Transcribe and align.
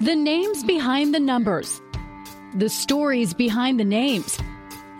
The 0.00 0.14
names 0.14 0.62
behind 0.62 1.12
the 1.12 1.18
numbers. 1.18 1.82
The 2.54 2.68
stories 2.68 3.34
behind 3.34 3.80
the 3.80 3.84
names. 3.84 4.38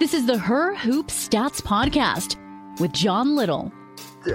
This 0.00 0.12
is 0.12 0.27
the 0.27 0.36
Her 0.36 0.74
Hoop 0.74 1.06
Stats 1.06 1.62
Podcast 1.62 2.34
with 2.80 2.92
John 2.94 3.36
Little. 3.36 3.72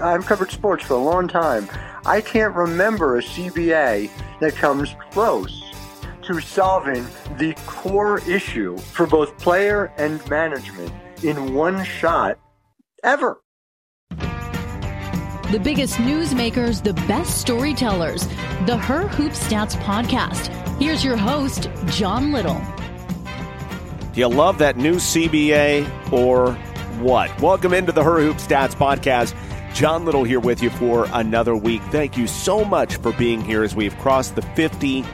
I've 0.02 0.26
covered 0.26 0.52
sports 0.52 0.86
for 0.86 0.94
a 0.94 1.04
long 1.04 1.28
time. 1.28 1.68
I 2.06 2.22
can't 2.22 2.56
remember 2.56 3.18
a 3.18 3.22
CBA 3.22 4.10
that 4.40 4.56
comes 4.56 4.96
close 5.12 5.70
to 6.22 6.40
solving 6.40 7.06
the 7.38 7.54
core 7.66 8.20
issue 8.20 8.78
for 8.78 9.06
both 9.06 9.38
player 9.40 9.92
and 9.98 10.26
management 10.30 10.94
in 11.24 11.54
one 11.54 11.84
shot 11.84 12.40
ever. 13.04 13.43
The 15.54 15.60
biggest 15.60 15.98
newsmakers, 15.98 16.82
the 16.82 16.96
best 17.08 17.40
storytellers. 17.40 18.26
The 18.66 18.76
Her 18.76 19.08
Hoop 19.08 19.34
Stats 19.34 19.76
Podcast. 19.76 20.48
Here's 20.82 21.06
your 21.06 21.16
host, 21.16 21.70
John 21.86 22.32
Little. 22.32 22.60
Do 24.14 24.20
you 24.20 24.30
love 24.30 24.58
that 24.58 24.78
new 24.78 24.96
CBA 24.96 26.12
or 26.12 26.54
what? 27.04 27.40
Welcome 27.40 27.72
into 27.72 27.92
the 27.92 28.04
Her 28.04 28.20
Hoop 28.20 28.38
Stats 28.38 28.74
Podcast. 28.74 29.36
John 29.76 30.06
Little 30.06 30.24
here 30.24 30.40
with 30.40 30.64
you 30.64 30.72
for 30.72 31.08
another 31.14 31.56
week. 31.56 31.84
Thank 31.92 32.18
you 32.18 32.26
so 32.26 32.66
much 32.66 32.96
for 32.96 33.12
being 33.12 33.40
here 33.40 33.62
as 33.62 33.76
we've 33.76 33.96
crossed 34.00 34.34
the 34.34 34.42
50 34.42 35.06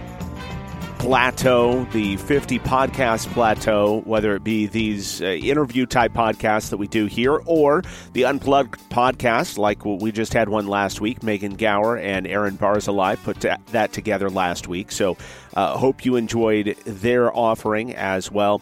plateau, 1.00 1.86
the 1.86 2.18
50 2.18 2.60
podcast 2.60 3.26
plateau, 3.34 4.02
whether 4.02 4.36
it 4.36 4.44
be 4.44 4.68
these 4.68 5.22
uh, 5.22 5.26
interview 5.26 5.86
type 5.86 6.12
podcasts 6.14 6.70
that 6.70 6.78
we 6.78 6.88
do 6.88 7.06
here 7.06 7.42
or 7.46 7.82
the 8.14 8.26
unplugged 8.26 8.78
podcast, 8.90 9.58
like 9.58 9.84
we 9.86 10.12
just 10.12 10.34
had 10.34 10.50
one 10.50 10.68
last 10.68 11.02
week. 11.02 11.24
Megan 11.24 11.56
Gower 11.56 11.98
and 11.98 12.28
Aaron 12.28 12.58
Barzilai 12.58 13.16
put 13.24 13.40
that 13.72 13.94
together 13.94 14.30
last 14.30 14.68
week. 14.68 14.92
So, 14.92 15.18
uh, 15.56 15.78
hope 15.78 16.06
you 16.06 16.18
enjoyed 16.18 16.76
their 16.86 17.36
offering 17.36 17.96
as 17.96 18.30
well. 18.30 18.62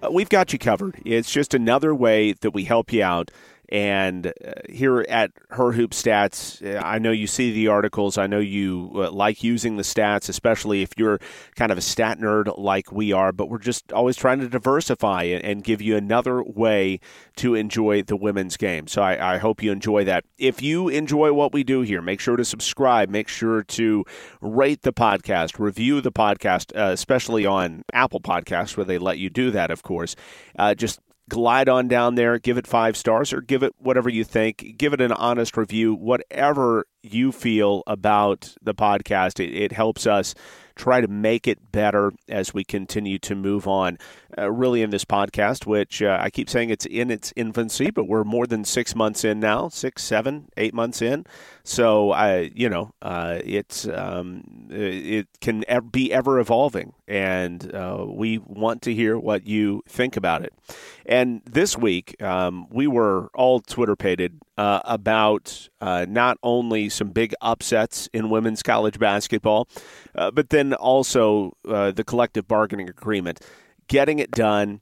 Uh, 0.00 0.10
we've 0.12 0.28
got 0.28 0.52
you 0.52 0.58
covered. 0.58 1.00
It's 1.04 1.32
just 1.32 1.54
another 1.54 1.94
way 1.94 2.34
that 2.34 2.52
we 2.52 2.64
help 2.64 2.92
you 2.92 3.02
out 3.02 3.30
and 3.68 4.26
uh, 4.26 4.52
here 4.68 5.04
at 5.08 5.32
Her 5.50 5.72
Hoop 5.72 5.90
Stats, 5.90 6.64
uh, 6.64 6.80
I 6.84 6.98
know 6.98 7.10
you 7.10 7.26
see 7.26 7.52
the 7.52 7.68
articles. 7.68 8.16
I 8.16 8.26
know 8.26 8.38
you 8.38 8.90
uh, 8.94 9.10
like 9.10 9.44
using 9.44 9.76
the 9.76 9.82
stats, 9.82 10.28
especially 10.28 10.82
if 10.82 10.92
you're 10.96 11.18
kind 11.54 11.70
of 11.70 11.78
a 11.78 11.82
stat 11.82 12.18
nerd 12.18 12.56
like 12.58 12.90
we 12.92 13.12
are. 13.12 13.32
But 13.32 13.50
we're 13.50 13.58
just 13.58 13.92
always 13.92 14.16
trying 14.16 14.40
to 14.40 14.48
diversify 14.48 15.24
and 15.24 15.62
give 15.62 15.82
you 15.82 15.96
another 15.96 16.42
way 16.42 17.00
to 17.36 17.54
enjoy 17.54 18.02
the 18.02 18.16
women's 18.16 18.56
game. 18.56 18.86
So 18.86 19.02
I, 19.02 19.34
I 19.34 19.38
hope 19.38 19.62
you 19.62 19.70
enjoy 19.70 20.04
that. 20.04 20.24
If 20.38 20.62
you 20.62 20.88
enjoy 20.88 21.32
what 21.32 21.52
we 21.52 21.62
do 21.62 21.82
here, 21.82 22.00
make 22.00 22.20
sure 22.20 22.36
to 22.36 22.44
subscribe. 22.44 23.10
Make 23.10 23.28
sure 23.28 23.62
to 23.64 24.04
rate 24.40 24.82
the 24.82 24.92
podcast, 24.92 25.58
review 25.58 26.00
the 26.00 26.12
podcast, 26.12 26.74
uh, 26.76 26.92
especially 26.92 27.44
on 27.44 27.84
Apple 27.92 28.20
Podcasts, 28.20 28.76
where 28.76 28.86
they 28.86 28.98
let 28.98 29.18
you 29.18 29.28
do 29.28 29.50
that, 29.50 29.70
of 29.70 29.82
course. 29.82 30.16
Uh, 30.58 30.74
just 30.74 31.00
glide 31.28 31.68
on 31.68 31.88
down 31.88 32.14
there, 32.14 32.38
give 32.38 32.58
it 32.58 32.66
five 32.66 32.96
stars, 32.96 33.32
or 33.32 33.40
give 33.40 33.62
it 33.62 33.74
whatever 33.78 34.08
you 34.08 34.24
think. 34.24 34.74
Give 34.76 34.92
it 34.92 35.00
an 35.00 35.12
honest 35.12 35.56
review, 35.56 35.94
whatever 35.94 36.86
you 37.02 37.32
feel 37.32 37.82
about 37.86 38.54
the 38.62 38.74
podcast. 38.74 39.40
It, 39.40 39.54
it 39.54 39.72
helps 39.72 40.06
us 40.06 40.34
try 40.78 41.00
to 41.00 41.08
make 41.08 41.46
it 41.46 41.72
better 41.72 42.12
as 42.28 42.54
we 42.54 42.64
continue 42.64 43.18
to 43.18 43.34
move 43.34 43.66
on. 43.66 43.98
Uh, 44.36 44.50
really, 44.50 44.82
in 44.82 44.90
this 44.90 45.04
podcast, 45.04 45.66
which 45.66 46.00
uh, 46.00 46.16
I 46.20 46.30
keep 46.30 46.48
saying 46.48 46.70
it's 46.70 46.86
in 46.86 47.10
its 47.10 47.32
infancy, 47.34 47.90
but 47.90 48.04
we're 48.04 48.24
more 48.24 48.46
than 48.46 48.64
six 48.64 48.94
months 48.94 49.24
in 49.24 49.40
now, 49.40 49.68
six, 49.68 50.04
seven, 50.04 50.48
eight 50.56 50.72
months 50.72 51.02
in. 51.02 51.26
So 51.64 52.12
I, 52.12 52.50
you 52.54 52.68
know, 52.68 52.92
uh, 53.02 53.40
it's 53.44 53.88
um, 53.88 54.68
it 54.70 55.26
can 55.40 55.64
be 55.90 56.12
ever 56.12 56.38
evolving, 56.38 56.92
and 57.08 57.74
uh, 57.74 58.04
we 58.06 58.38
want 58.38 58.82
to 58.82 58.94
hear 58.94 59.18
what 59.18 59.46
you 59.46 59.82
think 59.88 60.16
about 60.16 60.42
it. 60.42 60.52
And 61.04 61.42
this 61.44 61.76
week, 61.76 62.22
um, 62.22 62.68
we 62.70 62.86
were 62.86 63.30
all 63.34 63.60
Twitter 63.60 63.96
pated 63.96 64.38
uh, 64.58 64.80
about 64.84 65.68
uh, 65.80 66.04
not 66.08 66.36
only 66.42 66.88
some 66.88 67.10
big 67.10 67.32
upsets 67.40 68.08
in 68.12 68.28
women's 68.28 68.62
college 68.62 68.98
basketball, 68.98 69.68
uh, 70.16 70.32
but 70.32 70.50
then 70.50 70.74
also 70.74 71.52
uh, 71.68 71.92
the 71.92 72.02
collective 72.02 72.48
bargaining 72.48 72.90
agreement, 72.90 73.40
getting 73.86 74.18
it 74.18 74.32
done. 74.32 74.80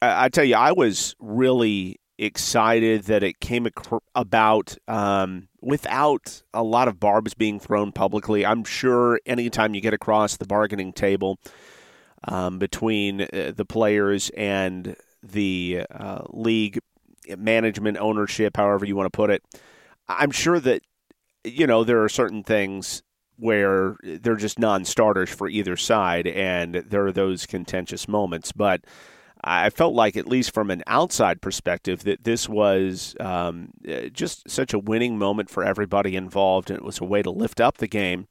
I, 0.00 0.26
I 0.26 0.28
tell 0.28 0.44
you, 0.44 0.54
I 0.54 0.70
was 0.70 1.16
really 1.18 2.00
excited 2.18 3.02
that 3.04 3.24
it 3.24 3.40
came 3.40 3.66
ac- 3.66 3.98
about 4.14 4.76
um, 4.86 5.48
without 5.60 6.42
a 6.54 6.62
lot 6.62 6.86
of 6.86 7.00
barbs 7.00 7.34
being 7.34 7.58
thrown 7.58 7.90
publicly. 7.90 8.46
I'm 8.46 8.62
sure 8.62 9.20
anytime 9.26 9.74
you 9.74 9.80
get 9.80 9.92
across 9.92 10.36
the 10.36 10.46
bargaining 10.46 10.92
table 10.92 11.40
um, 12.28 12.60
between 12.60 13.22
uh, 13.22 13.52
the 13.54 13.64
players 13.64 14.30
and 14.36 14.94
the 15.20 15.82
uh, 15.90 16.22
league 16.28 16.78
management, 17.36 17.98
ownership, 17.98 18.56
however 18.56 18.84
you 18.84 18.96
want 18.96 19.06
to 19.06 19.16
put 19.16 19.30
it, 19.30 19.42
I'm 20.08 20.30
sure 20.30 20.60
that 20.60 20.82
you 21.44 21.66
know 21.66 21.84
there 21.84 22.02
are 22.02 22.08
certain 22.08 22.42
things 22.42 23.02
where 23.38 23.96
they're 24.02 24.36
just 24.36 24.58
non-starters 24.58 25.30
for 25.30 25.48
either 25.48 25.76
side, 25.76 26.26
and 26.26 26.76
there 26.76 27.06
are 27.06 27.12
those 27.12 27.46
contentious 27.46 28.08
moments. 28.08 28.52
But 28.52 28.82
I 29.44 29.70
felt 29.70 29.94
like, 29.94 30.16
at 30.16 30.26
least 30.26 30.54
from 30.54 30.70
an 30.70 30.82
outside 30.86 31.42
perspective, 31.42 32.04
that 32.04 32.24
this 32.24 32.48
was 32.48 33.14
um, 33.20 33.70
just 34.12 34.48
such 34.48 34.72
a 34.72 34.78
winning 34.78 35.18
moment 35.18 35.50
for 35.50 35.62
everybody 35.62 36.16
involved, 36.16 36.70
and 36.70 36.78
it 36.78 36.84
was 36.84 37.00
a 37.00 37.04
way 37.04 37.22
to 37.22 37.30
lift 37.30 37.60
up 37.60 37.78
the 37.78 37.86
game 37.86 38.26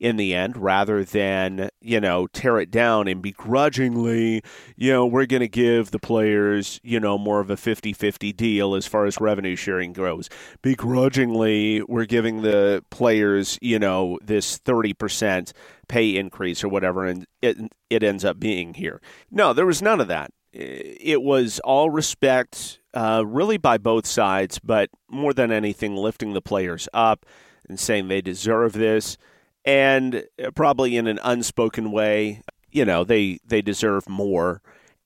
in 0.00 0.16
the 0.16 0.34
end 0.34 0.56
rather 0.56 1.04
than, 1.04 1.68
you 1.80 2.00
know, 2.00 2.26
tear 2.28 2.58
it 2.60 2.70
down 2.70 3.08
and 3.08 3.20
begrudgingly, 3.20 4.42
you 4.76 4.92
know, 4.92 5.04
we're 5.06 5.26
going 5.26 5.40
to 5.40 5.48
give 5.48 5.90
the 5.90 5.98
players, 5.98 6.80
you 6.82 7.00
know, 7.00 7.18
more 7.18 7.40
of 7.40 7.50
a 7.50 7.56
50 7.56 7.92
50 7.92 8.32
deal 8.32 8.74
as 8.74 8.86
far 8.86 9.06
as 9.06 9.20
revenue 9.20 9.56
sharing 9.56 9.92
goes. 9.92 10.28
Begrudgingly, 10.62 11.82
we're 11.82 12.04
giving 12.04 12.42
the 12.42 12.84
players, 12.90 13.58
you 13.60 13.78
know, 13.78 14.18
this 14.22 14.58
30% 14.58 15.52
pay 15.88 16.16
increase 16.16 16.62
or 16.62 16.68
whatever, 16.68 17.04
and 17.04 17.26
it, 17.42 17.56
it 17.90 18.02
ends 18.02 18.24
up 18.24 18.38
being 18.38 18.74
here. 18.74 19.00
No, 19.30 19.52
there 19.52 19.66
was 19.66 19.82
none 19.82 20.00
of 20.00 20.08
that. 20.08 20.30
It 20.52 21.22
was 21.22 21.60
all 21.60 21.90
respect, 21.90 22.80
uh, 22.94 23.22
really 23.26 23.58
by 23.58 23.78
both 23.78 24.06
sides, 24.06 24.58
but 24.58 24.90
more 25.08 25.34
than 25.34 25.52
anything, 25.52 25.94
lifting 25.94 26.32
the 26.32 26.40
players 26.40 26.88
up 26.94 27.26
and 27.68 27.78
saying 27.78 28.08
they 28.08 28.22
deserve 28.22 28.72
this 28.72 29.18
and 29.64 30.24
probably 30.54 30.96
in 30.96 31.06
an 31.06 31.18
unspoken 31.22 31.92
way, 31.92 32.42
you 32.70 32.84
know, 32.84 33.04
they 33.04 33.38
they 33.44 33.62
deserve 33.62 34.08
more. 34.08 34.62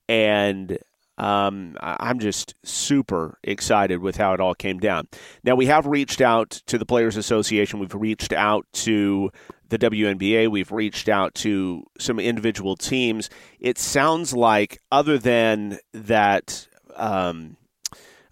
And 0.09 0.79
um, 1.19 1.77
I'm 1.81 2.19
just 2.19 2.55
super 2.65 3.39
excited 3.45 4.01
with 4.01 4.17
how 4.17 4.33
it 4.35 4.41
all 4.41 4.55
came 4.55 4.79
down. 4.79 5.09
Now 5.45 5.55
we 5.55 5.67
have 5.67 5.87
reached 5.87 6.21
out 6.21 6.51
to 6.67 6.79
the 6.79 6.87
Players 6.87 7.17
Association. 7.17 7.79
We've 7.79 7.95
reached 7.95 8.33
out 8.33 8.67
to 8.73 9.31
the 9.69 9.79
WNBA. 9.79 10.51
We've 10.51 10.73
reached 10.73 11.09
out 11.09 11.35
to 11.37 11.85
some 11.99 12.19
individual 12.19 12.77
teams. 12.77 13.31
It 13.61 13.79
sounds 13.79 14.33
like, 14.33 14.81
other 14.91 15.19
than 15.19 15.79
that. 15.93 16.67
Um, 16.97 17.57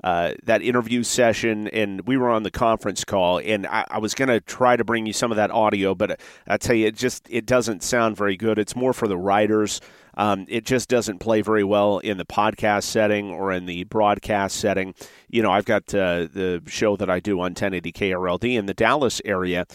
uh, 0.03 0.33
that 0.45 0.63
interview 0.63 1.03
session, 1.03 1.69
and 1.69 2.07
we 2.07 2.17
were 2.17 2.31
on 2.31 2.43
the 2.43 2.51
conference 2.51 3.05
call, 3.05 3.39
and 3.39 3.67
I, 3.67 3.85
I 3.91 3.99
was 3.99 4.15
going 4.15 4.29
to 4.29 4.41
try 4.41 4.77
to 4.77 4.85
bring 4.85 5.07
you 5.07 5.13
some 5.13 5.31
of 5.31 5.37
that 5.37 5.51
audio, 5.51 5.95
but 5.95 6.21
I 6.47 6.57
tell 6.57 6.77
you, 6.77 6.87
it 6.87 6.97
just 6.97 7.27
it 7.31 7.47
doesn't 7.47 7.83
sound 7.83 8.17
very 8.17 8.37
good. 8.37 8.59
It's 8.59 8.75
more 8.75 8.93
for 8.93 9.09
the 9.09 9.19
writers. 9.19 9.81
Um, 10.17 10.47
it 10.49 10.67
just 10.67 10.89
doesn't 10.89 11.19
play 11.19 11.41
very 11.41 11.65
well 11.65 11.99
in 11.99 12.19
the 12.19 12.25
podcast 12.25 12.85
setting 12.85 13.31
or 13.31 13.53
in 13.53 13.67
the 13.67 13.85
broadcast 13.85 14.57
setting. 14.57 14.95
You 15.29 15.43
know, 15.43 15.51
I've 15.51 15.65
got 15.65 15.95
uh, 15.95 16.27
the 16.33 16.63
show 16.67 16.97
that 16.97 17.09
I 17.09 17.21
do 17.21 17.39
on 17.39 17.53
1080 17.53 17.93
KRLD 17.93 18.59
in 18.59 18.67
the 18.67 18.75
Dallas 18.75 19.21
area, 19.25 19.67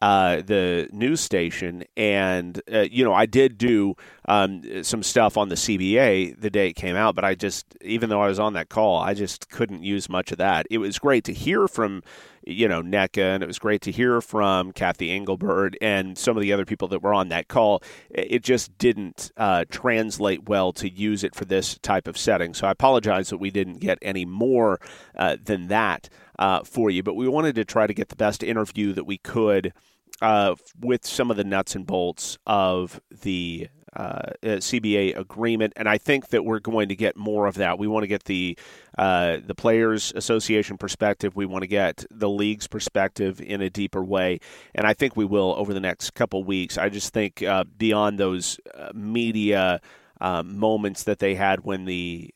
uh, 0.00 0.36
the 0.42 0.88
news 0.92 1.20
station, 1.20 1.84
and 1.96 2.60
uh, 2.72 2.86
you 2.90 3.04
know 3.04 3.12
I 3.12 3.26
did 3.26 3.58
do 3.58 3.96
um, 4.26 4.82
some 4.82 5.02
stuff 5.02 5.36
on 5.36 5.48
the 5.50 5.56
CBA 5.56 6.40
the 6.40 6.50
day 6.50 6.68
it 6.68 6.74
came 6.74 6.96
out, 6.96 7.14
but 7.14 7.24
I 7.24 7.34
just 7.34 7.66
even 7.82 8.08
though 8.08 8.22
I 8.22 8.28
was 8.28 8.38
on 8.38 8.54
that 8.54 8.70
call, 8.70 8.98
I 8.98 9.12
just 9.12 9.50
couldn't 9.50 9.82
use 9.82 10.08
much 10.08 10.32
of 10.32 10.38
that. 10.38 10.66
It 10.70 10.78
was 10.78 10.98
great 10.98 11.24
to 11.24 11.34
hear 11.34 11.68
from 11.68 12.02
you 12.46 12.66
know 12.66 12.82
Nneka, 12.82 13.34
and 13.34 13.42
it 13.42 13.46
was 13.46 13.58
great 13.58 13.82
to 13.82 13.92
hear 13.92 14.22
from 14.22 14.72
Cathy 14.72 15.10
Engelbert 15.10 15.76
and 15.82 16.16
some 16.16 16.36
of 16.36 16.40
the 16.40 16.52
other 16.52 16.64
people 16.64 16.88
that 16.88 17.02
were 17.02 17.12
on 17.12 17.28
that 17.28 17.48
call. 17.48 17.82
It 18.08 18.42
just 18.42 18.76
didn't 18.78 19.30
uh, 19.36 19.66
translate 19.70 20.48
well 20.48 20.72
to 20.74 20.88
use 20.88 21.24
it 21.24 21.34
for 21.34 21.44
this 21.44 21.78
type 21.78 22.08
of 22.08 22.16
setting, 22.16 22.54
so 22.54 22.66
I 22.66 22.70
apologize 22.70 23.28
that 23.28 23.38
we 23.38 23.50
didn't 23.50 23.80
get 23.80 23.98
any 24.00 24.24
more 24.24 24.80
uh, 25.16 25.36
than 25.42 25.68
that. 25.68 26.08
Uh, 26.40 26.64
for 26.64 26.88
you, 26.88 27.02
but 27.02 27.12
we 27.12 27.28
wanted 27.28 27.54
to 27.54 27.66
try 27.66 27.86
to 27.86 27.92
get 27.92 28.08
the 28.08 28.16
best 28.16 28.42
interview 28.42 28.94
that 28.94 29.04
we 29.04 29.18
could 29.18 29.74
uh, 30.22 30.54
with 30.78 31.06
some 31.06 31.30
of 31.30 31.36
the 31.36 31.44
nuts 31.44 31.74
and 31.74 31.86
bolts 31.86 32.38
of 32.46 33.00
the 33.22 33.68
uh, 33.96 34.22
uh 34.42 34.46
CBA 34.58 35.18
agreement, 35.18 35.72
and 35.76 35.88
I 35.88 35.98
think 35.98 36.28
that 36.28 36.44
we're 36.44 36.60
going 36.60 36.88
to 36.90 36.96
get 36.96 37.16
more 37.16 37.46
of 37.46 37.56
that. 37.56 37.78
We 37.78 37.88
want 37.88 38.04
to 38.04 38.06
get 38.06 38.24
the 38.24 38.56
uh, 38.96 39.38
the 39.44 39.54
players' 39.54 40.12
association 40.14 40.78
perspective. 40.78 41.34
We 41.34 41.44
want 41.44 41.62
to 41.62 41.68
get 41.68 42.04
the 42.10 42.28
league's 42.28 42.68
perspective 42.68 43.40
in 43.40 43.60
a 43.60 43.68
deeper 43.68 44.04
way, 44.04 44.38
and 44.74 44.86
I 44.86 44.94
think 44.94 45.16
we 45.16 45.24
will 45.24 45.54
over 45.56 45.74
the 45.74 45.80
next 45.80 46.14
couple 46.14 46.44
weeks. 46.44 46.78
I 46.78 46.88
just 46.88 47.12
think 47.12 47.42
uh, 47.42 47.64
beyond 47.64 48.18
those 48.18 48.60
uh, 48.74 48.90
media. 48.94 49.80
moments 50.44 51.04
that 51.04 51.18
they 51.18 51.34
had 51.34 51.64
when 51.64 51.86
the 51.86 52.30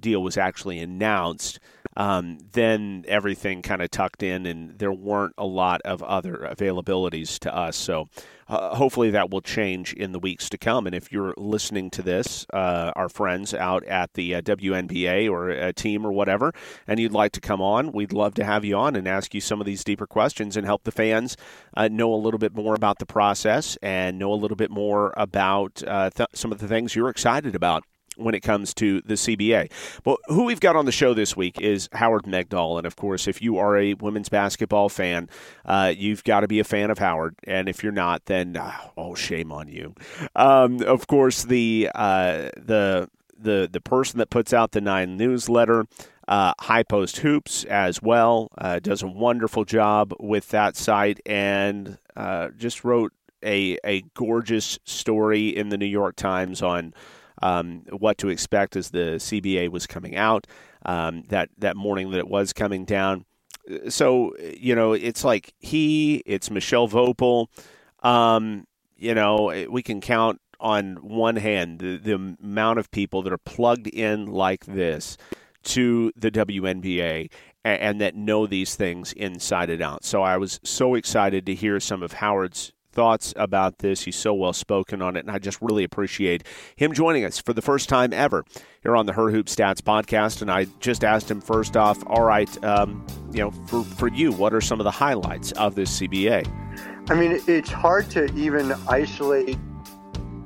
deal 0.00 0.20
was 0.20 0.36
actually 0.36 0.80
announced, 0.80 1.60
um, 2.00 2.38
then 2.52 3.04
everything 3.08 3.60
kind 3.60 3.82
of 3.82 3.90
tucked 3.90 4.22
in, 4.22 4.46
and 4.46 4.78
there 4.78 4.90
weren't 4.90 5.34
a 5.36 5.44
lot 5.44 5.82
of 5.84 6.02
other 6.02 6.48
availabilities 6.50 7.38
to 7.40 7.54
us. 7.54 7.76
So 7.76 8.08
uh, 8.48 8.74
hopefully 8.74 9.10
that 9.10 9.28
will 9.28 9.42
change 9.42 9.92
in 9.92 10.12
the 10.12 10.18
weeks 10.18 10.48
to 10.48 10.56
come. 10.56 10.86
And 10.86 10.94
if 10.96 11.12
you're 11.12 11.34
listening 11.36 11.90
to 11.90 12.02
this, 12.02 12.46
uh, 12.54 12.92
our 12.96 13.10
friends 13.10 13.52
out 13.52 13.84
at 13.84 14.14
the 14.14 14.36
uh, 14.36 14.40
WNBA 14.40 15.30
or 15.30 15.50
a 15.50 15.74
team 15.74 16.06
or 16.06 16.10
whatever, 16.10 16.54
and 16.86 16.98
you'd 16.98 17.12
like 17.12 17.32
to 17.32 17.40
come 17.40 17.60
on, 17.60 17.92
we'd 17.92 18.14
love 18.14 18.32
to 18.36 18.44
have 18.44 18.64
you 18.64 18.78
on 18.78 18.96
and 18.96 19.06
ask 19.06 19.34
you 19.34 19.42
some 19.42 19.60
of 19.60 19.66
these 19.66 19.84
deeper 19.84 20.06
questions 20.06 20.56
and 20.56 20.64
help 20.64 20.84
the 20.84 20.92
fans 20.92 21.36
uh, 21.76 21.86
know 21.88 22.14
a 22.14 22.16
little 22.16 22.38
bit 22.38 22.54
more 22.54 22.74
about 22.74 22.98
the 22.98 23.04
process 23.04 23.76
and 23.82 24.18
know 24.18 24.32
a 24.32 24.40
little 24.40 24.56
bit 24.56 24.70
more 24.70 25.12
about 25.18 25.82
uh, 25.86 26.08
th- 26.08 26.30
some 26.32 26.50
of 26.50 26.60
the 26.60 26.66
things 26.66 26.96
you're 26.96 27.10
excited 27.10 27.54
about 27.54 27.84
when 28.20 28.34
it 28.34 28.40
comes 28.40 28.74
to 28.74 29.00
the 29.02 29.14
CBA. 29.14 29.70
But 30.02 30.18
who 30.26 30.44
we've 30.44 30.60
got 30.60 30.76
on 30.76 30.84
the 30.84 30.92
show 30.92 31.14
this 31.14 31.36
week 31.36 31.60
is 31.60 31.88
Howard 31.92 32.24
Megdal. 32.24 32.78
And 32.78 32.86
of 32.86 32.96
course, 32.96 33.26
if 33.26 33.42
you 33.42 33.58
are 33.58 33.76
a 33.76 33.94
women's 33.94 34.28
basketball 34.28 34.88
fan, 34.88 35.28
uh, 35.64 35.92
you've 35.96 36.24
got 36.24 36.40
to 36.40 36.48
be 36.48 36.60
a 36.60 36.64
fan 36.64 36.90
of 36.90 36.98
Howard. 36.98 37.34
And 37.44 37.68
if 37.68 37.82
you're 37.82 37.92
not, 37.92 38.26
then 38.26 38.56
ah, 38.58 38.90
oh, 38.96 39.14
shame 39.14 39.52
on 39.52 39.68
you. 39.68 39.94
Um, 40.36 40.82
of 40.82 41.06
course, 41.06 41.44
the 41.44 41.90
uh, 41.94 42.50
the 42.56 43.08
the 43.38 43.68
the 43.70 43.80
person 43.80 44.18
that 44.18 44.30
puts 44.30 44.52
out 44.52 44.72
the 44.72 44.80
nine 44.80 45.16
newsletter. 45.16 45.86
Uh, 46.28 46.52
High 46.60 46.84
Post 46.84 47.18
Hoops 47.18 47.64
as 47.64 48.00
well 48.00 48.52
uh, 48.56 48.78
does 48.78 49.02
a 49.02 49.08
wonderful 49.08 49.64
job 49.64 50.14
with 50.20 50.50
that 50.50 50.76
site 50.76 51.18
and 51.26 51.98
uh, 52.14 52.50
just 52.56 52.84
wrote 52.84 53.12
a 53.44 53.78
a 53.84 54.02
gorgeous 54.14 54.78
story 54.84 55.48
in 55.48 55.70
the 55.70 55.78
New 55.78 55.86
York 55.86 56.16
Times 56.16 56.62
on 56.62 56.94
um, 57.40 57.82
what 57.90 58.18
to 58.18 58.28
expect 58.28 58.76
as 58.76 58.90
the 58.90 59.16
CBA 59.18 59.70
was 59.70 59.86
coming 59.86 60.16
out 60.16 60.46
um, 60.84 61.24
that 61.28 61.50
that 61.58 61.76
morning 61.76 62.10
that 62.10 62.18
it 62.18 62.28
was 62.28 62.52
coming 62.52 62.84
down. 62.84 63.24
So 63.88 64.34
you 64.38 64.74
know, 64.74 64.92
it's 64.92 65.24
like 65.24 65.52
he, 65.58 66.22
it's 66.26 66.50
Michelle 66.50 66.88
Voepel. 66.88 67.46
Um, 68.02 68.66
you 68.96 69.14
know, 69.14 69.66
we 69.70 69.82
can 69.82 70.00
count 70.00 70.40
on 70.60 70.96
one 70.96 71.36
hand 71.36 71.78
the, 71.78 71.96
the 71.96 72.36
amount 72.42 72.78
of 72.78 72.90
people 72.90 73.22
that 73.22 73.32
are 73.32 73.38
plugged 73.38 73.86
in 73.86 74.26
like 74.26 74.66
this 74.66 75.16
to 75.62 76.12
the 76.16 76.30
WNBA 76.30 77.30
and, 77.64 77.80
and, 77.80 78.00
that 78.00 78.14
know 78.14 78.46
these 78.46 78.74
things 78.76 79.12
inside 79.12 79.70
and 79.70 79.82
out. 79.82 80.04
So 80.04 80.22
I 80.22 80.36
was 80.36 80.60
so 80.62 80.94
excited 80.94 81.46
to 81.46 81.54
hear 81.54 81.80
some 81.80 82.02
of 82.02 82.14
Howard's 82.14 82.72
thoughts 83.00 83.32
about 83.34 83.78
this. 83.78 84.02
He's 84.02 84.14
so 84.14 84.34
well 84.34 84.52
spoken 84.52 85.00
on 85.00 85.16
it, 85.16 85.20
and 85.20 85.30
I 85.30 85.38
just 85.38 85.62
really 85.62 85.84
appreciate 85.84 86.44
him 86.76 86.92
joining 86.92 87.24
us 87.24 87.40
for 87.40 87.54
the 87.54 87.62
first 87.62 87.88
time 87.88 88.12
ever 88.12 88.44
here 88.82 88.94
on 88.94 89.06
the 89.06 89.14
Her 89.14 89.30
Hoop 89.30 89.46
Stats 89.46 89.80
podcast. 89.80 90.42
And 90.42 90.50
I 90.50 90.66
just 90.80 91.02
asked 91.02 91.30
him 91.30 91.40
first 91.40 91.78
off, 91.78 92.04
all 92.06 92.24
right, 92.24 92.62
um, 92.62 93.06
you 93.32 93.40
know, 93.40 93.52
for, 93.68 93.84
for 93.84 94.08
you, 94.08 94.32
what 94.32 94.52
are 94.52 94.60
some 94.60 94.80
of 94.80 94.84
the 94.84 94.90
highlights 94.90 95.52
of 95.52 95.76
this 95.76 95.98
CBA? 95.98 96.46
I 97.08 97.14
mean, 97.14 97.40
it's 97.46 97.70
hard 97.70 98.10
to 98.10 98.26
even 98.34 98.72
isolate 98.86 99.56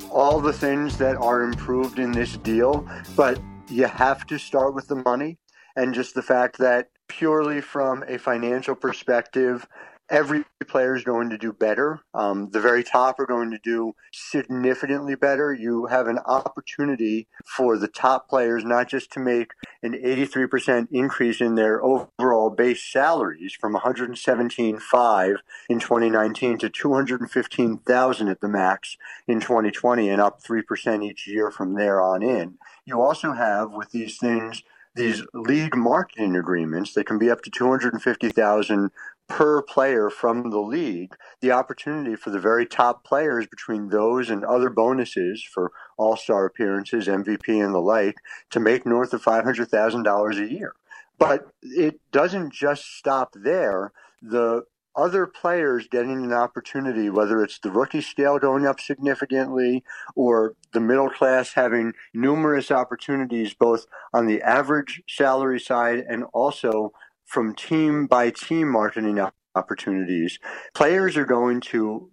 all 0.09 0.41
the 0.41 0.53
things 0.53 0.97
that 0.99 1.17
are 1.17 1.43
improved 1.43 1.99
in 1.99 2.13
this 2.13 2.37
deal, 2.37 2.89
but 3.17 3.41
you 3.69 3.87
have 3.87 4.29
to 4.29 4.39
start 4.39 4.77
with 4.77 4.87
the 4.87 5.03
money 5.05 5.39
and 5.75 5.93
just 5.93 6.15
the 6.15 6.23
fact 6.23 6.59
that 6.59 6.91
purely 7.09 7.61
from 7.61 8.05
a 8.07 8.17
financial 8.17 8.77
perspective, 8.77 9.67
every 10.11 10.45
player 10.67 10.97
is 10.97 11.05
going 11.05 11.31
to 11.31 11.39
do 11.39 11.53
better. 11.53 12.01
Um, 12.15 12.51
the 12.51 12.61
very 12.61 12.83
top 12.83 13.19
are 13.19 13.27
going 13.27 13.51
to 13.51 13.59
do 13.59 13.95
significantly 14.13 15.15
better. 15.15 15.53
You 15.53 15.87
have 15.87 16.09
an 16.09 16.19
opportunity 16.19 17.29
for 17.45 17.79
the 17.79 17.89
top 17.89 18.29
players 18.29 18.65
not 18.65 18.89
just 18.89 19.13
to 19.13 19.21
make 19.21 19.53
an 19.83 19.93
83% 19.93 20.89
increase 20.91 21.41
in 21.41 21.55
their 21.55 21.83
overall 21.83 22.51
base 22.51 22.83
salaries 22.83 23.55
from 23.59 23.75
117.5 23.75 25.37
in 25.69 25.81
2019 25.81 26.59
to 26.59 26.69
215,000 26.71 28.29
at 28.29 28.41
the 28.41 28.49
max 28.49 28.97
in 29.27 29.41
2020 29.41 30.09
and 30.09 30.21
up 30.21 30.43
3% 30.43 31.05
each 31.05 31.27
year 31.27 31.51
from 31.51 31.75
there 31.75 32.01
on 32.01 32.23
in. 32.23 32.55
You 32.85 33.01
also 33.01 33.33
have 33.33 33.73
with 33.73 33.91
these 33.91 34.19
things 34.19 34.63
these 34.95 35.23
league 35.35 35.77
marketing 35.77 36.37
agreements 36.37 36.95
that 36.95 37.07
can 37.07 37.19
be 37.19 37.31
up 37.31 37.43
to 37.43 37.51
250,000 37.51 38.91
per 39.29 39.63
player 39.63 40.11
from 40.11 40.51
the 40.51 40.61
league 40.61 41.17
the 41.41 41.51
opportunity 41.51 42.15
for 42.15 42.31
the 42.31 42.39
very 42.39 42.67
top 42.67 43.05
players 43.05 43.47
between 43.47 43.89
those 43.89 44.29
and 44.29 44.45
other 44.45 44.69
bonuses 44.69 45.43
for 45.43 45.73
all-star 45.97 46.45
appearances 46.45 47.07
mvp 47.07 47.65
and 47.65 47.75
the 47.75 47.79
like 47.79 48.17
to 48.51 48.61
make 48.61 48.85
north 48.85 49.13
of 49.13 49.23
$500000 49.23 50.39
a 50.39 50.53
year. 50.53 50.75
But 51.19 51.49
it 51.63 52.01
doesn't 52.13 52.53
just 52.53 52.97
stop 52.97 53.35
there. 53.35 53.93
The 54.21 54.65
other 54.97 55.27
players 55.27 55.89
getting 55.89 56.25
an 56.25 56.33
opportunity, 56.33 57.11
whether 57.11 57.43
it's 57.43 57.59
the 57.59 57.71
rookie 57.71 58.01
scale 58.01 58.39
going 58.39 58.67
up 58.67 58.81
significantly 58.81 59.83
or 60.15 60.55
the 60.73 60.81
middle 60.81 61.11
class 61.11 61.53
having 61.55 61.93
numerous 62.13 62.71
opportunities 62.71 63.55
both 63.55 63.87
on 64.13 64.27
the 64.27 64.41
average 64.43 65.03
salary 65.09 65.59
side 65.59 66.05
and 66.09 66.25
also 66.33 66.93
from 67.35 67.53
team 67.53 68.07
by 68.07 68.31
team 68.31 68.71
marketing 68.71 69.21
opportunities. 69.57 70.39
Players 70.73 71.17
are 71.17 71.27
going 71.27 71.61
to 71.61 72.09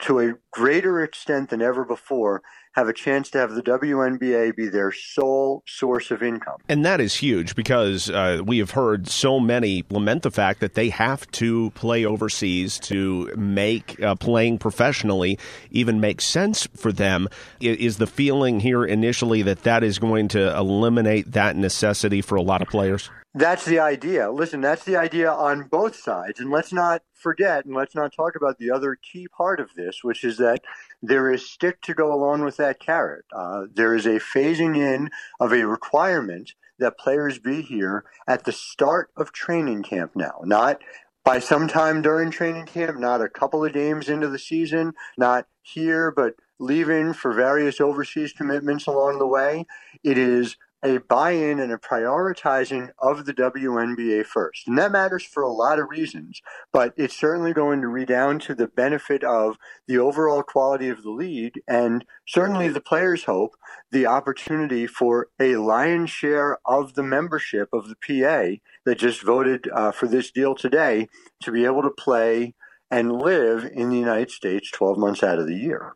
to 0.00 0.20
a 0.20 0.32
greater 0.50 1.02
extent 1.02 1.50
than 1.50 1.60
ever 1.60 1.84
before, 1.84 2.42
have 2.72 2.88
a 2.88 2.92
chance 2.92 3.28
to 3.30 3.38
have 3.38 3.50
the 3.50 3.62
WNBA 3.62 4.56
be 4.56 4.66
their 4.66 4.90
sole 4.92 5.62
source 5.66 6.10
of 6.10 6.22
income. 6.22 6.56
And 6.68 6.84
that 6.86 7.00
is 7.00 7.16
huge 7.16 7.54
because 7.54 8.08
uh, 8.08 8.40
we 8.44 8.58
have 8.58 8.70
heard 8.70 9.08
so 9.08 9.38
many 9.38 9.84
lament 9.90 10.22
the 10.22 10.30
fact 10.30 10.60
that 10.60 10.74
they 10.74 10.88
have 10.88 11.30
to 11.32 11.70
play 11.72 12.04
overseas 12.06 12.78
to 12.80 13.30
make 13.36 14.02
uh, 14.02 14.14
playing 14.14 14.58
professionally 14.58 15.38
even 15.70 16.00
make 16.00 16.22
sense 16.22 16.66
for 16.74 16.92
them. 16.92 17.28
Is 17.60 17.98
the 17.98 18.06
feeling 18.06 18.60
here 18.60 18.84
initially 18.84 19.42
that 19.42 19.64
that 19.64 19.82
is 19.82 19.98
going 19.98 20.28
to 20.28 20.56
eliminate 20.56 21.32
that 21.32 21.56
necessity 21.56 22.22
for 22.22 22.36
a 22.36 22.42
lot 22.42 22.62
of 22.62 22.68
players? 22.68 23.10
That's 23.38 23.64
the 23.64 23.78
idea. 23.78 24.32
Listen, 24.32 24.60
that's 24.60 24.84
the 24.84 24.96
idea 24.96 25.30
on 25.30 25.68
both 25.68 25.94
sides. 25.94 26.40
And 26.40 26.50
let's 26.50 26.72
not 26.72 27.02
forget 27.14 27.64
and 27.64 27.72
let's 27.72 27.94
not 27.94 28.12
talk 28.12 28.34
about 28.34 28.58
the 28.58 28.72
other 28.72 28.96
key 29.00 29.28
part 29.28 29.60
of 29.60 29.74
this, 29.76 30.02
which 30.02 30.24
is 30.24 30.38
that 30.38 30.62
there 31.00 31.30
is 31.30 31.48
stick 31.48 31.80
to 31.82 31.94
go 31.94 32.12
along 32.12 32.42
with 32.42 32.56
that 32.56 32.80
carrot. 32.80 33.26
Uh, 33.32 33.66
there 33.72 33.94
is 33.94 34.06
a 34.06 34.18
phasing 34.18 34.76
in 34.76 35.10
of 35.38 35.52
a 35.52 35.68
requirement 35.68 36.54
that 36.80 36.98
players 36.98 37.38
be 37.38 37.62
here 37.62 38.04
at 38.26 38.44
the 38.44 38.50
start 38.50 39.10
of 39.16 39.32
training 39.32 39.84
camp 39.84 40.16
now, 40.16 40.40
not 40.42 40.82
by 41.24 41.38
some 41.38 41.68
time 41.68 42.02
during 42.02 42.32
training 42.32 42.66
camp, 42.66 42.98
not 42.98 43.22
a 43.22 43.28
couple 43.28 43.64
of 43.64 43.72
games 43.72 44.08
into 44.08 44.26
the 44.26 44.38
season, 44.40 44.94
not 45.16 45.46
here, 45.62 46.10
but 46.10 46.34
leaving 46.58 47.12
for 47.12 47.32
various 47.32 47.80
overseas 47.80 48.32
commitments 48.32 48.88
along 48.88 49.20
the 49.20 49.28
way. 49.28 49.64
It 50.02 50.18
is 50.18 50.56
a 50.84 50.98
buy-in 50.98 51.58
and 51.58 51.72
a 51.72 51.78
prioritizing 51.78 52.90
of 52.98 53.26
the 53.26 53.34
WNBA 53.34 54.24
first. 54.24 54.68
And 54.68 54.78
that 54.78 54.92
matters 54.92 55.24
for 55.24 55.42
a 55.42 55.52
lot 55.52 55.78
of 55.78 55.88
reasons, 55.90 56.40
but 56.72 56.94
it's 56.96 57.18
certainly 57.18 57.52
going 57.52 57.80
to 57.80 57.88
redound 57.88 58.42
to 58.42 58.54
the 58.54 58.68
benefit 58.68 59.24
of 59.24 59.56
the 59.86 59.98
overall 59.98 60.42
quality 60.42 60.88
of 60.88 61.02
the 61.02 61.10
league 61.10 61.60
and 61.66 62.04
certainly 62.26 62.68
the 62.68 62.80
players 62.80 63.24
hope 63.24 63.56
the 63.90 64.06
opportunity 64.06 64.86
for 64.86 65.28
a 65.40 65.56
lion's 65.56 66.10
share 66.10 66.58
of 66.64 66.94
the 66.94 67.02
membership 67.02 67.68
of 67.72 67.88
the 67.88 67.96
PA 67.96 68.60
that 68.84 68.98
just 68.98 69.22
voted 69.22 69.68
uh, 69.72 69.90
for 69.90 70.06
this 70.06 70.30
deal 70.30 70.54
today 70.54 71.08
to 71.42 71.50
be 71.50 71.64
able 71.64 71.82
to 71.82 71.90
play 71.90 72.54
and 72.90 73.12
live 73.12 73.64
in 73.64 73.90
the 73.90 73.98
United 73.98 74.30
States 74.30 74.70
12 74.70 74.98
months 74.98 75.22
out 75.22 75.38
of 75.38 75.46
the 75.46 75.56
year. 75.56 75.94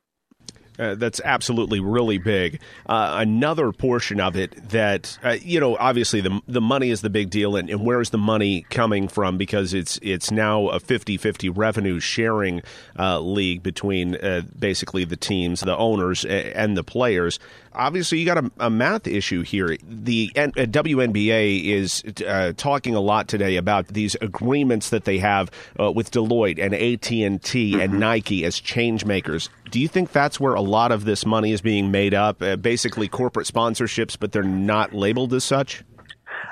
Uh, 0.78 0.94
that's 0.94 1.20
absolutely 1.24 1.80
really 1.80 2.18
big. 2.18 2.60
Uh, 2.86 3.16
another 3.18 3.72
portion 3.72 4.20
of 4.20 4.36
it 4.36 4.70
that 4.70 5.18
uh, 5.22 5.36
you 5.42 5.60
know, 5.60 5.76
obviously 5.76 6.20
the 6.20 6.40
the 6.48 6.60
money 6.60 6.90
is 6.90 7.02
the 7.02 7.10
big 7.10 7.30
deal, 7.30 7.56
and, 7.56 7.68
and 7.68 7.84
where 7.84 8.00
is 8.00 8.10
the 8.10 8.18
money 8.18 8.62
coming 8.70 9.06
from? 9.08 9.36
Because 9.36 9.74
it's 9.74 9.98
it's 10.02 10.30
now 10.30 10.68
a 10.68 10.80
50-50 10.80 11.52
revenue 11.54 12.00
sharing 12.00 12.62
uh, 12.98 13.20
league 13.20 13.62
between 13.62 14.16
uh, 14.16 14.42
basically 14.58 15.04
the 15.04 15.16
teams, 15.16 15.60
the 15.60 15.76
owners, 15.76 16.24
and 16.24 16.76
the 16.76 16.84
players 16.84 17.38
obviously 17.74 18.18
you 18.18 18.26
got 18.26 18.38
a, 18.38 18.50
a 18.58 18.70
math 18.70 19.06
issue 19.06 19.42
here. 19.42 19.76
The 19.82 20.30
N- 20.34 20.52
uh, 20.56 20.62
WNBA 20.62 21.64
is 21.64 22.02
uh, 22.26 22.52
talking 22.56 22.94
a 22.94 23.00
lot 23.00 23.28
today 23.28 23.56
about 23.56 23.88
these 23.88 24.16
agreements 24.20 24.90
that 24.90 25.04
they 25.04 25.18
have 25.18 25.50
uh, 25.78 25.90
with 25.90 26.10
Deloitte 26.10 26.62
and 26.62 26.74
AT 26.74 27.10
and 27.10 27.42
T 27.42 27.74
and 27.74 27.92
mm-hmm. 27.92 28.00
Nike 28.00 28.44
as 28.44 28.58
change 28.60 29.04
makers. 29.04 29.48
Do 29.70 29.80
you 29.80 29.88
think 29.88 30.12
that's 30.12 30.38
where 30.38 30.54
a 30.54 30.60
lot 30.60 30.92
of 30.92 31.04
this 31.04 31.24
money 31.24 31.52
is 31.52 31.60
being 31.60 31.90
made 31.90 32.14
up? 32.14 32.42
Uh, 32.42 32.56
basically, 32.56 33.08
corporate 33.08 33.46
sponsorships, 33.46 34.16
but 34.18 34.32
they're 34.32 34.42
not 34.42 34.92
labeled 34.92 35.32
as 35.32 35.44
such. 35.44 35.82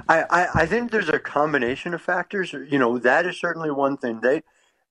I, 0.08 0.24
I, 0.30 0.48
I 0.62 0.66
think 0.66 0.90
there's 0.90 1.08
a 1.08 1.18
combination 1.18 1.94
of 1.94 2.02
factors. 2.02 2.52
You 2.52 2.78
know, 2.78 2.98
that 2.98 3.26
is 3.26 3.38
certainly 3.38 3.70
one 3.70 3.96
thing. 3.96 4.20
They 4.20 4.42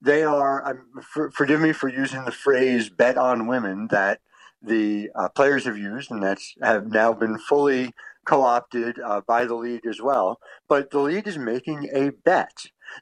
they 0.01 0.23
are. 0.23 0.85
For, 1.01 1.31
forgive 1.31 1.59
me 1.59 1.73
for 1.73 1.89
using 1.89 2.25
the 2.25 2.31
phrase 2.31 2.89
"bet 2.89 3.17
on 3.17 3.47
women." 3.47 3.87
That 3.87 4.19
the 4.61 5.09
uh, 5.15 5.29
players 5.29 5.65
have 5.65 5.77
used, 5.77 6.11
and 6.11 6.21
that's 6.23 6.53
have 6.61 6.87
now 6.87 7.13
been 7.13 7.37
fully 7.37 7.93
co-opted 8.25 8.99
uh, 8.99 9.21
by 9.27 9.45
the 9.45 9.55
league 9.55 9.85
as 9.85 10.01
well. 10.01 10.39
But 10.67 10.91
the 10.91 10.99
league 10.99 11.27
is 11.27 11.37
making 11.37 11.89
a 11.93 12.11
bet 12.11 12.53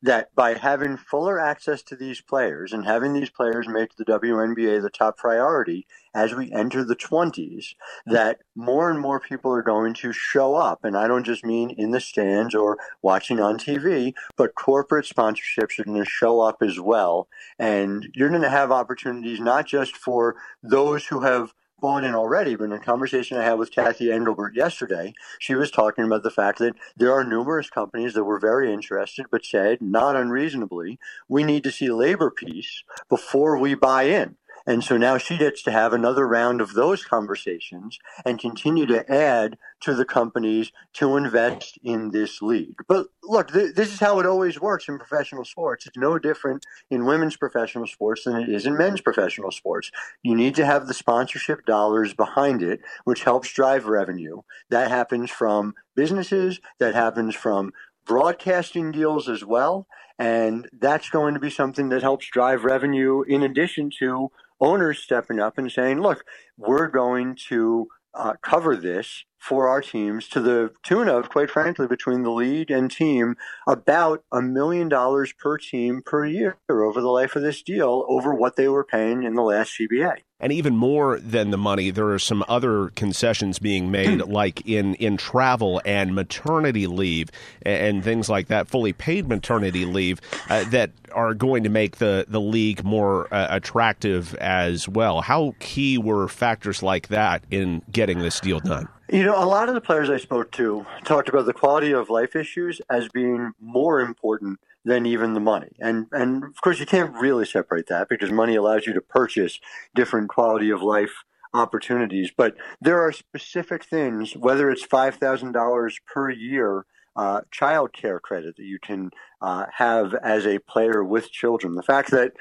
that 0.02 0.34
by 0.36 0.54
having 0.54 0.98
fuller 0.98 1.40
access 1.40 1.82
to 1.84 1.96
these 1.96 2.22
players 2.22 2.74
and 2.74 2.86
having 2.86 3.14
these 3.14 3.30
players 3.30 3.68
make 3.68 3.96
the 3.96 4.06
WNBA 4.06 4.82
the 4.82 4.90
top 4.90 5.18
priority 5.18 5.88
as 6.14 6.34
we 6.34 6.52
enter 6.52 6.84
the 6.84 6.96
20s, 6.96 7.76
that 8.06 8.40
more 8.56 8.90
and 8.90 9.00
more 9.00 9.20
people 9.20 9.52
are 9.52 9.62
going 9.62 9.94
to 9.94 10.12
show 10.12 10.56
up. 10.56 10.84
And 10.84 10.98
I 10.98 11.08
don't 11.08 11.26
just 11.26 11.46
mean 11.46 11.70
in 11.70 11.92
the 11.92 12.00
stands 12.00 12.56
or 12.56 12.78
watching 13.02 13.40
on 13.40 13.58
TV, 13.58 14.14
but 14.36 14.56
corporate 14.56 15.06
sponsorships 15.06 15.78
are 15.80 15.84
going 15.84 16.04
to 16.04 16.10
show 16.10 16.40
up 16.42 16.58
as 16.62 16.80
well. 16.80 17.28
And 17.60 18.08
you're 18.16 18.30
going 18.30 18.42
to 18.42 18.50
have 18.50 18.72
opportunities 18.72 19.40
not 19.40 19.68
just 19.68 19.96
for 19.96 20.36
those 20.64 21.06
who 21.06 21.22
have 21.22 21.54
bought 21.80 22.04
in 22.04 22.16
already, 22.16 22.56
but 22.56 22.66
in 22.66 22.72
a 22.72 22.80
conversation 22.80 23.38
I 23.38 23.44
had 23.44 23.60
with 23.60 23.72
Cathy 23.72 24.12
Engelbert 24.12 24.56
yesterday, 24.56 25.14
she 25.40 25.56
was 25.56 25.70
talking 25.70 26.06
about 26.06 26.24
the 26.24 26.32
fact 26.32 26.60
that 26.60 26.76
there 26.96 27.12
are 27.12 27.24
numerous 27.24 27.70
companies 27.70 28.14
that 28.16 28.24
were 28.24 28.40
very 28.40 28.74
interested, 28.74 29.28
but 29.30 29.46
said, 29.46 29.82
not 29.82 30.16
unreasonably, 30.16 31.00
we 31.28 31.44
need 31.44 31.64
to 31.64 31.72
see 31.72 31.90
labor 31.90 32.32
peace 32.32 32.84
before 33.10 33.58
we 33.58 33.76
buy 33.76 34.04
in. 34.04 34.36
And 34.66 34.84
so 34.84 34.98
now 34.98 35.18
she 35.18 35.38
gets 35.38 35.64
to 35.64 35.72
have 35.72 35.94
another 35.94 36.28
round 36.28 36.60
of 36.60 36.74
those 36.74 37.06
conversations 37.06 38.00
and 38.26 38.38
continue 38.38 38.86
to 38.88 39.10
add 39.10 39.58
to 39.82 39.94
the 39.94 40.06
companies 40.06 40.72
to 40.94 41.18
invest 41.18 41.78
in 41.84 42.12
this 42.12 42.42
league. 42.42 42.76
But 42.88 43.08
look, 43.24 43.52
th- 43.52 43.76
this 43.76 43.94
is 43.94 44.00
how 44.00 44.20
it 44.20 44.26
always 44.26 44.60
works 44.60 44.88
in 44.88 44.98
professional 44.98 45.46
sports. 45.46 45.86
It's 45.86 45.98
no 45.98 46.18
different 46.18 46.66
in 46.90 47.06
women's 47.06 47.38
professional 47.38 47.88
sports 47.88 48.24
than 48.24 48.38
it 48.38 48.50
is 48.50 48.66
in 48.66 48.78
men's 48.78 49.02
professional 49.02 49.52
sports. 49.52 49.92
You 50.24 50.36
need 50.36 50.56
to 50.56 50.66
have 50.66 50.88
the 50.88 50.94
sponsorship 50.94 51.66
dollars 51.66 52.14
behind 52.14 52.64
it, 52.64 52.82
which 53.04 53.24
helps 53.24 53.54
drive 53.54 53.86
revenue. 53.86 54.42
That 54.70 54.90
happens 54.90 55.30
from 55.30 55.74
businesses, 55.96 56.60
that 56.80 56.96
happens 56.96 57.36
from 57.36 57.72
broadcasting 58.06 58.92
deals 58.92 59.30
as 59.30 59.44
well. 59.44 59.88
And 60.18 60.68
that's 60.74 61.10
going 61.10 61.36
to 61.36 61.40
be 61.40 61.52
something 61.52 61.90
that 61.90 62.02
helps 62.02 62.28
drive 62.32 62.64
revenue 62.64 63.22
in 63.22 63.44
addition 63.44 63.92
to 64.00 64.32
owners 64.60 65.00
stepping 65.00 65.40
up 65.40 65.58
and 65.60 65.72
saying, 65.72 66.02
look, 66.02 66.24
we're 66.58 66.88
going 66.88 67.38
to 67.50 67.88
uh, 68.16 68.34
cover 68.42 68.76
this 68.76 69.24
for 69.38 69.68
our 69.68 69.82
teams 69.82 70.28
to 70.30 70.42
the 70.42 70.72
tune 70.84 71.08
of, 71.08 71.30
quite 71.30 71.50
frankly, 71.50 71.88
between 71.88 72.24
the 72.24 72.32
league 72.32 72.72
and 72.72 72.92
team, 72.92 73.36
about 73.68 74.24
a 74.32 74.42
million 74.42 74.90
dollars 74.90 75.34
per 75.34 75.58
team 75.58 76.02
per 76.06 76.26
year 76.26 76.58
over 76.70 77.02
the 77.02 77.08
life 77.08 77.36
of 77.36 77.42
this 77.42 77.62
deal 77.62 78.06
over 78.08 78.34
what 78.34 78.56
they 78.56 78.68
were 78.68 78.84
paying 78.84 79.24
in 79.24 79.36
the 79.36 79.44
last 79.44 79.78
CBA. 79.80 80.18
And 80.40 80.54
even 80.54 80.78
more 80.78 81.20
than 81.20 81.50
the 81.50 81.58
money, 81.58 81.90
there 81.90 82.10
are 82.10 82.20
some 82.20 82.46
other 82.48 82.90
concessions 82.90 83.58
being 83.58 83.90
made, 83.90 84.22
hmm. 84.22 84.32
like 84.32 84.68
in, 84.68 84.94
in 84.96 85.18
travel 85.18 85.82
and 85.84 86.14
maternity 86.14 86.86
leave 86.86 87.30
and, 87.64 88.04
things 88.04 88.30
like 88.30 88.48
that, 88.48 88.68
fully 88.68 88.94
paid 88.94 89.28
maternity 89.28 89.84
leave, 89.86 90.22
uh, 90.50 90.64
that 90.66 90.92
are 91.12 91.34
going 91.34 91.64
to 91.64 91.70
make 91.70 91.98
the, 91.98 92.26
the 92.28 92.40
league 92.40 92.84
more 92.84 93.34
uh, 93.34 93.48
attractive 93.50 94.36
as 94.36 94.88
well. 94.88 95.22
How 95.22 95.56
key 95.60 95.98
were 95.98 96.28
factors 96.28 96.84
like 96.84 97.08
that 97.08 97.44
in 97.50 97.82
getting 97.92 98.20
this 98.20 98.40
deal 98.40 98.60
done? 98.60 98.88
You 99.10 99.24
know, 99.24 99.42
a 99.42 99.46
lot 99.46 99.70
of 99.70 99.76
the 99.76 99.80
players 99.80 100.10
I 100.10 100.18
spoke 100.18 100.52
to 100.54 100.86
talked 101.06 101.30
about 101.30 101.46
the 101.46 101.54
quality 101.54 101.94
of 101.94 102.10
life 102.10 102.36
issues 102.36 102.82
as 102.90 103.08
being 103.08 103.54
more 103.58 104.02
important 104.02 104.60
than 104.84 105.06
even 105.06 105.34
the 105.34 105.40
money. 105.40 105.72
And 105.80 106.08
and 106.12 106.44
of 106.44 106.60
course 106.62 106.80
you 106.80 106.86
can't 106.86 107.16
really 107.16 107.46
separate 107.46 107.88
that 107.88 108.10
because 108.10 108.32
money 108.32 108.56
allows 108.56 108.86
you 108.86 108.94
to 108.94 109.02
purchase 109.02 109.60
different 109.96 110.28
quality 110.28 110.70
of 110.70 110.82
life 110.82 111.24
opportunities. 111.54 112.32
But 112.36 112.58
there 112.82 113.00
are 113.02 113.14
specific 113.14 113.86
things, 113.86 114.36
whether 114.36 114.70
it's 114.70 114.84
five 114.84 115.16
thousand 115.16 115.54
dollars 115.54 116.00
per 116.06 116.30
year 116.30 116.86
uh, 117.16 117.42
child 117.50 117.94
care 117.94 118.20
credit 118.20 118.58
that 118.58 118.66
you 118.66 118.78
can 118.78 119.12
uh, 119.42 119.68
have 119.78 120.16
as 120.16 120.46
a 120.46 120.60
player 120.60 121.02
with 121.02 121.32
children. 121.32 121.76
The 121.76 121.82
fact 121.84 122.12
that 122.12 122.34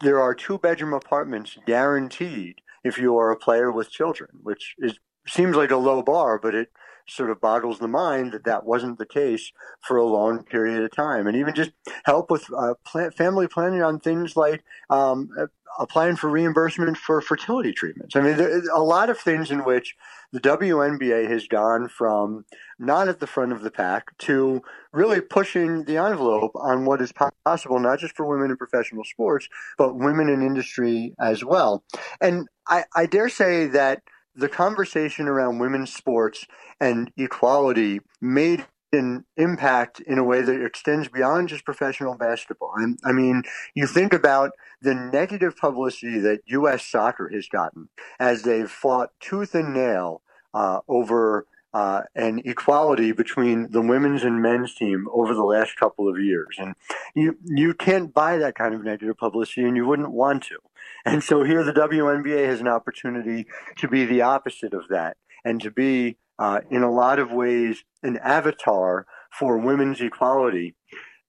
there 0.00 0.18
are 0.18 0.34
two 0.34 0.56
bedroom 0.56 0.94
apartments 0.94 1.58
guaranteed 1.66 2.62
if 2.82 2.96
you 2.96 3.18
are 3.18 3.30
a 3.30 3.36
player 3.36 3.70
with 3.70 3.90
children, 3.90 4.30
which 4.42 4.74
is 4.78 4.98
seems 5.26 5.56
like 5.56 5.70
a 5.70 5.76
low 5.76 6.02
bar, 6.02 6.38
but 6.38 6.54
it 6.54 6.68
sort 7.08 7.30
of 7.30 7.40
boggles 7.40 7.78
the 7.78 7.88
mind 7.88 8.32
that 8.32 8.44
that 8.44 8.64
wasn't 8.64 8.98
the 8.98 9.06
case 9.06 9.52
for 9.80 9.96
a 9.96 10.04
long 10.04 10.44
period 10.44 10.82
of 10.82 10.90
time. 10.92 11.26
And 11.26 11.36
even 11.36 11.54
just 11.54 11.72
help 12.04 12.30
with 12.30 12.46
uh, 12.56 12.74
family 13.16 13.48
planning 13.48 13.82
on 13.82 13.98
things 13.98 14.36
like 14.36 14.62
um, 14.88 15.30
applying 15.78 16.16
for 16.16 16.28
reimbursement 16.28 16.96
for 16.96 17.20
fertility 17.20 17.72
treatments. 17.72 18.16
I 18.16 18.20
mean, 18.20 18.36
there 18.36 18.62
a 18.72 18.82
lot 18.82 19.10
of 19.10 19.18
things 19.18 19.50
in 19.50 19.64
which 19.64 19.96
the 20.32 20.40
WNBA 20.40 21.28
has 21.28 21.48
gone 21.48 21.88
from 21.88 22.44
not 22.78 23.08
at 23.08 23.18
the 23.18 23.26
front 23.26 23.52
of 23.52 23.62
the 23.62 23.70
pack 23.70 24.16
to 24.18 24.62
really 24.92 25.20
pushing 25.20 25.84
the 25.84 25.96
envelope 25.96 26.52
on 26.54 26.84
what 26.84 27.02
is 27.02 27.12
possible, 27.44 27.80
not 27.80 27.98
just 27.98 28.16
for 28.16 28.26
women 28.26 28.50
in 28.50 28.56
professional 28.56 29.04
sports, 29.04 29.48
but 29.76 29.96
women 29.96 30.28
in 30.28 30.42
industry 30.42 31.14
as 31.20 31.44
well. 31.44 31.82
And 32.20 32.48
I, 32.68 32.84
I 32.94 33.06
dare 33.06 33.28
say 33.28 33.66
that 33.66 34.02
the 34.34 34.48
conversation 34.48 35.28
around 35.28 35.58
women's 35.58 35.92
sports 35.92 36.46
and 36.80 37.12
equality 37.16 38.00
made 38.20 38.66
an 38.92 39.24
impact 39.36 40.00
in 40.00 40.18
a 40.18 40.24
way 40.24 40.42
that 40.42 40.64
extends 40.64 41.08
beyond 41.08 41.48
just 41.48 41.64
professional 41.64 42.16
basketball. 42.16 42.74
I 43.04 43.12
mean, 43.12 43.42
you 43.74 43.86
think 43.86 44.12
about 44.12 44.50
the 44.82 44.94
negative 44.94 45.56
publicity 45.56 46.18
that 46.20 46.40
U.S. 46.46 46.84
soccer 46.86 47.30
has 47.32 47.46
gotten 47.46 47.88
as 48.18 48.42
they've 48.42 48.70
fought 48.70 49.10
tooth 49.20 49.54
and 49.54 49.72
nail 49.72 50.22
uh, 50.54 50.80
over 50.88 51.46
uh, 51.72 52.02
an 52.14 52.40
equality 52.44 53.12
between 53.12 53.70
the 53.70 53.80
women's 53.80 54.24
and 54.24 54.42
men's 54.42 54.74
team 54.74 55.06
over 55.12 55.34
the 55.34 55.44
last 55.44 55.76
couple 55.76 56.08
of 56.08 56.20
years. 56.20 56.56
And 56.58 56.74
you, 57.14 57.38
you 57.44 57.74
can't 57.74 58.12
buy 58.12 58.38
that 58.38 58.54
kind 58.54 58.74
of 58.74 58.82
negative 58.82 59.16
publicity 59.16 59.64
and 59.64 59.76
you 59.76 59.86
wouldn't 59.86 60.10
want 60.10 60.44
to. 60.44 60.58
And 61.04 61.22
so 61.22 61.44
here 61.44 61.62
the 61.62 61.72
WNBA 61.72 62.46
has 62.46 62.60
an 62.60 62.68
opportunity 62.68 63.46
to 63.78 63.88
be 63.88 64.04
the 64.04 64.22
opposite 64.22 64.74
of 64.74 64.88
that 64.88 65.16
and 65.44 65.60
to 65.62 65.70
be, 65.70 66.16
uh, 66.38 66.60
in 66.70 66.82
a 66.82 66.90
lot 66.90 67.18
of 67.18 67.30
ways, 67.32 67.84
an 68.02 68.18
avatar 68.18 69.06
for 69.30 69.56
women's 69.58 70.00
equality. 70.00 70.74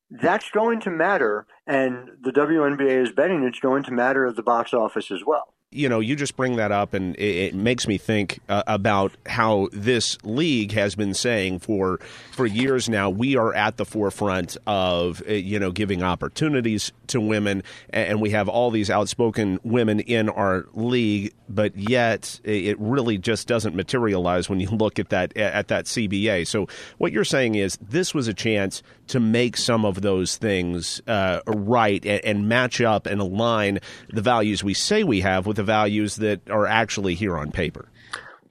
That's 0.10 0.50
going 0.50 0.82
to 0.82 0.90
matter, 0.90 1.46
and 1.66 2.10
the 2.22 2.32
WNBA 2.32 3.02
is 3.02 3.12
betting 3.14 3.44
it's 3.44 3.60
going 3.60 3.84
to 3.84 3.92
matter 3.92 4.26
at 4.26 4.36
the 4.36 4.44
box 4.44 4.74
office 4.74 5.10
as 5.10 5.24
well 5.26 5.54
you 5.74 5.88
know, 5.88 6.02
you 6.02 6.18
just 6.18 6.36
bring 6.36 6.58
that 6.58 6.74
up, 6.74 6.94
and 6.94 7.16
it, 7.16 7.36
it 7.36 7.56
makes 7.56 7.88
me 7.88 7.98
think 7.98 8.40
uh, 8.50 8.64
about 8.68 9.14
how 9.26 9.70
this 9.72 10.18
league 10.24 10.74
has 10.74 10.96
been 10.96 11.14
saying 11.14 11.60
for 11.60 12.00
for 12.32 12.46
years 12.46 12.90
now. 12.90 13.10
We 13.10 13.38
are 13.38 13.54
at 13.54 13.78
the 13.78 13.86
forefront 13.86 14.58
of 14.68 15.24
uh, 15.28 15.32
you 15.32 15.60
know 15.60 15.72
giving 15.72 16.04
opportunities 16.04 16.92
to 17.08 17.22
women, 17.22 17.64
and 17.90 18.20
we 18.20 18.32
have 18.32 18.50
all 18.50 18.70
these 18.70 18.90
outspoken 18.90 19.60
women 19.64 20.02
in 20.02 20.28
our 20.28 20.66
league, 20.74 21.34
but 21.48 21.78
yet 21.78 22.42
it 22.44 22.78
really 22.78 23.18
just 23.18 23.48
doesn't 23.48 23.74
materialize 23.74 24.50
when 24.50 24.60
you 24.60 24.68
look 24.72 25.00
at 25.00 25.10
that 25.10 25.36
at 25.38 25.70
that 25.70 25.86
CBA. 25.86 26.48
So 26.48 26.68
what 26.98 27.14
you're 27.14 27.24
saying 27.24 27.56
is 27.56 27.78
this 27.82 28.14
was 28.14 28.28
a 28.28 28.34
chance 28.34 28.84
to 29.08 29.22
make 29.22 29.56
some 29.56 29.86
of 29.86 30.02
those 30.02 30.36
things 30.36 31.02
uh, 31.08 31.40
right 31.46 32.06
and, 32.06 32.26
and 32.26 32.50
match 32.50 32.82
up 32.82 33.06
and 33.06 33.22
align 33.22 33.80
the 34.10 34.22
values 34.22 34.64
we 34.64 34.74
say 34.74 35.04
we 35.04 35.22
have 35.22 35.46
with 35.46 35.61
the 35.62 35.66
values 35.66 36.16
that 36.16 36.50
are 36.50 36.66
actually 36.66 37.14
here 37.14 37.38
on 37.38 37.52
paper? 37.52 37.90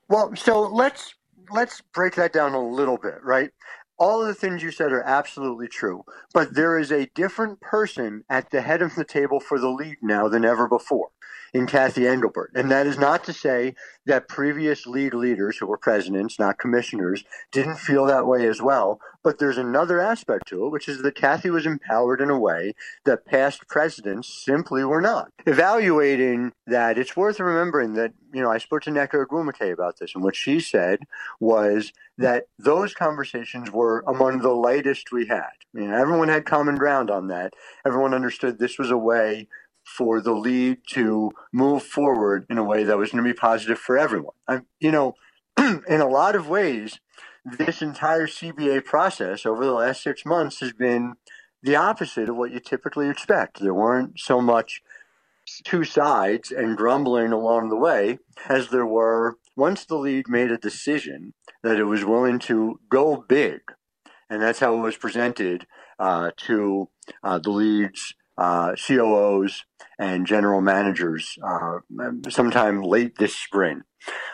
Well, 0.08 0.34
so 0.36 0.60
let's 0.60 1.14
let's 1.50 1.82
break 1.92 2.14
that 2.14 2.32
down 2.32 2.54
a 2.54 2.64
little 2.64 2.98
bit, 2.98 3.22
right? 3.24 3.50
All 3.98 4.22
of 4.22 4.28
the 4.28 4.34
things 4.34 4.62
you 4.62 4.70
said 4.70 4.92
are 4.92 5.02
absolutely 5.02 5.68
true, 5.68 6.04
but 6.32 6.54
there 6.54 6.78
is 6.78 6.90
a 6.90 7.10
different 7.14 7.60
person 7.60 8.24
at 8.30 8.50
the 8.50 8.62
head 8.62 8.80
of 8.80 8.94
the 8.94 9.04
table 9.04 9.40
for 9.40 9.58
the 9.58 9.68
league 9.68 9.98
now 10.00 10.28
than 10.28 10.44
ever 10.44 10.68
before 10.68 11.10
in 11.52 11.66
Cathy 11.66 12.06
Engelbert. 12.06 12.52
And 12.54 12.70
that 12.70 12.86
is 12.86 12.98
not 12.98 13.24
to 13.24 13.32
say 13.32 13.74
that 14.06 14.28
previous 14.28 14.86
league 14.86 15.14
leaders 15.14 15.58
who 15.58 15.66
were 15.66 15.76
presidents, 15.76 16.38
not 16.38 16.58
commissioners, 16.58 17.24
didn't 17.52 17.76
feel 17.76 18.06
that 18.06 18.26
way 18.26 18.46
as 18.46 18.60
well. 18.62 19.00
But 19.22 19.38
there's 19.38 19.58
another 19.58 20.00
aspect 20.00 20.48
to 20.48 20.64
it, 20.64 20.70
which 20.70 20.88
is 20.88 21.02
that 21.02 21.14
Cathy 21.14 21.50
was 21.50 21.66
empowered 21.66 22.20
in 22.20 22.30
a 22.30 22.38
way 22.38 22.74
that 23.04 23.26
past 23.26 23.68
presidents 23.68 24.42
simply 24.44 24.82
were 24.84 25.02
not. 25.02 25.30
Evaluating 25.46 26.52
that, 26.66 26.98
it's 26.98 27.16
worth 27.16 27.38
remembering 27.38 27.94
that, 27.94 28.12
you 28.32 28.40
know, 28.40 28.50
I 28.50 28.58
spoke 28.58 28.82
to 28.82 28.90
Nneka 28.90 29.26
Ogwumike 29.26 29.72
about 29.72 29.98
this, 29.98 30.14
and 30.14 30.24
what 30.24 30.36
she 30.36 30.58
said 30.58 31.00
was 31.38 31.92
that 32.16 32.44
those 32.58 32.94
conversations 32.94 33.70
were 33.70 34.02
among 34.06 34.38
the 34.38 34.54
lightest 34.54 35.12
we 35.12 35.26
had. 35.26 35.50
I 35.74 35.78
mean, 35.78 35.90
everyone 35.90 36.28
had 36.28 36.46
common 36.46 36.76
ground 36.76 37.10
on 37.10 37.28
that. 37.28 37.52
Everyone 37.86 38.14
understood 38.14 38.58
this 38.58 38.78
was 38.78 38.90
a 38.90 38.98
way 38.98 39.48
for 39.96 40.20
the 40.20 40.32
league 40.32 40.78
to 40.88 41.30
move 41.52 41.82
forward 41.82 42.46
in 42.48 42.58
a 42.58 42.64
way 42.64 42.84
that 42.84 42.98
was 42.98 43.10
going 43.10 43.22
to 43.24 43.28
be 43.28 43.36
positive 43.36 43.78
for 43.78 43.98
everyone. 43.98 44.34
I, 44.46 44.60
you 44.78 44.90
know, 44.90 45.14
in 45.58 46.00
a 46.00 46.08
lot 46.08 46.36
of 46.36 46.48
ways, 46.48 47.00
this 47.44 47.82
entire 47.82 48.26
CBA 48.26 48.84
process 48.84 49.44
over 49.44 49.64
the 49.64 49.72
last 49.72 50.02
six 50.02 50.24
months 50.24 50.60
has 50.60 50.72
been 50.72 51.14
the 51.62 51.76
opposite 51.76 52.28
of 52.28 52.36
what 52.36 52.52
you 52.52 52.60
typically 52.60 53.08
expect. 53.08 53.60
There 53.60 53.74
weren't 53.74 54.18
so 54.18 54.40
much 54.40 54.82
two 55.64 55.84
sides 55.84 56.52
and 56.52 56.76
grumbling 56.76 57.32
along 57.32 57.68
the 57.68 57.76
way 57.76 58.18
as 58.48 58.68
there 58.68 58.86
were 58.86 59.38
once 59.56 59.84
the 59.84 59.96
league 59.96 60.28
made 60.28 60.50
a 60.50 60.58
decision 60.58 61.34
that 61.62 61.78
it 61.78 61.84
was 61.84 62.04
willing 62.04 62.38
to 62.38 62.78
go 62.88 63.24
big. 63.28 63.60
And 64.28 64.40
that's 64.40 64.60
how 64.60 64.76
it 64.76 64.80
was 64.80 64.96
presented 64.96 65.66
uh, 65.98 66.30
to 66.46 66.88
uh, 67.24 67.38
the 67.38 67.50
league's 67.50 68.14
uh, 68.40 68.74
COOs 68.74 69.66
and 69.98 70.26
general 70.26 70.62
managers 70.62 71.36
uh, 71.46 71.80
sometime 72.30 72.82
late 72.82 73.18
this 73.18 73.36
spring. 73.36 73.82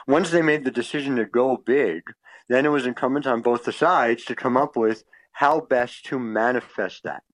Once 0.06 0.30
they 0.30 0.42
made 0.42 0.64
the 0.64 0.70
decision 0.70 1.16
to 1.16 1.24
go 1.24 1.56
big, 1.56 2.02
then 2.48 2.64
it 2.64 2.70
was 2.70 2.86
incumbent 2.86 3.26
on 3.26 3.42
both 3.42 3.64
the 3.64 3.72
sides 3.72 4.24
to 4.24 4.36
come 4.36 4.56
up 4.56 4.76
with 4.76 5.02
how 5.32 5.60
best 5.60 6.04
to 6.04 6.20
manifest 6.20 7.02
that. 7.02 7.24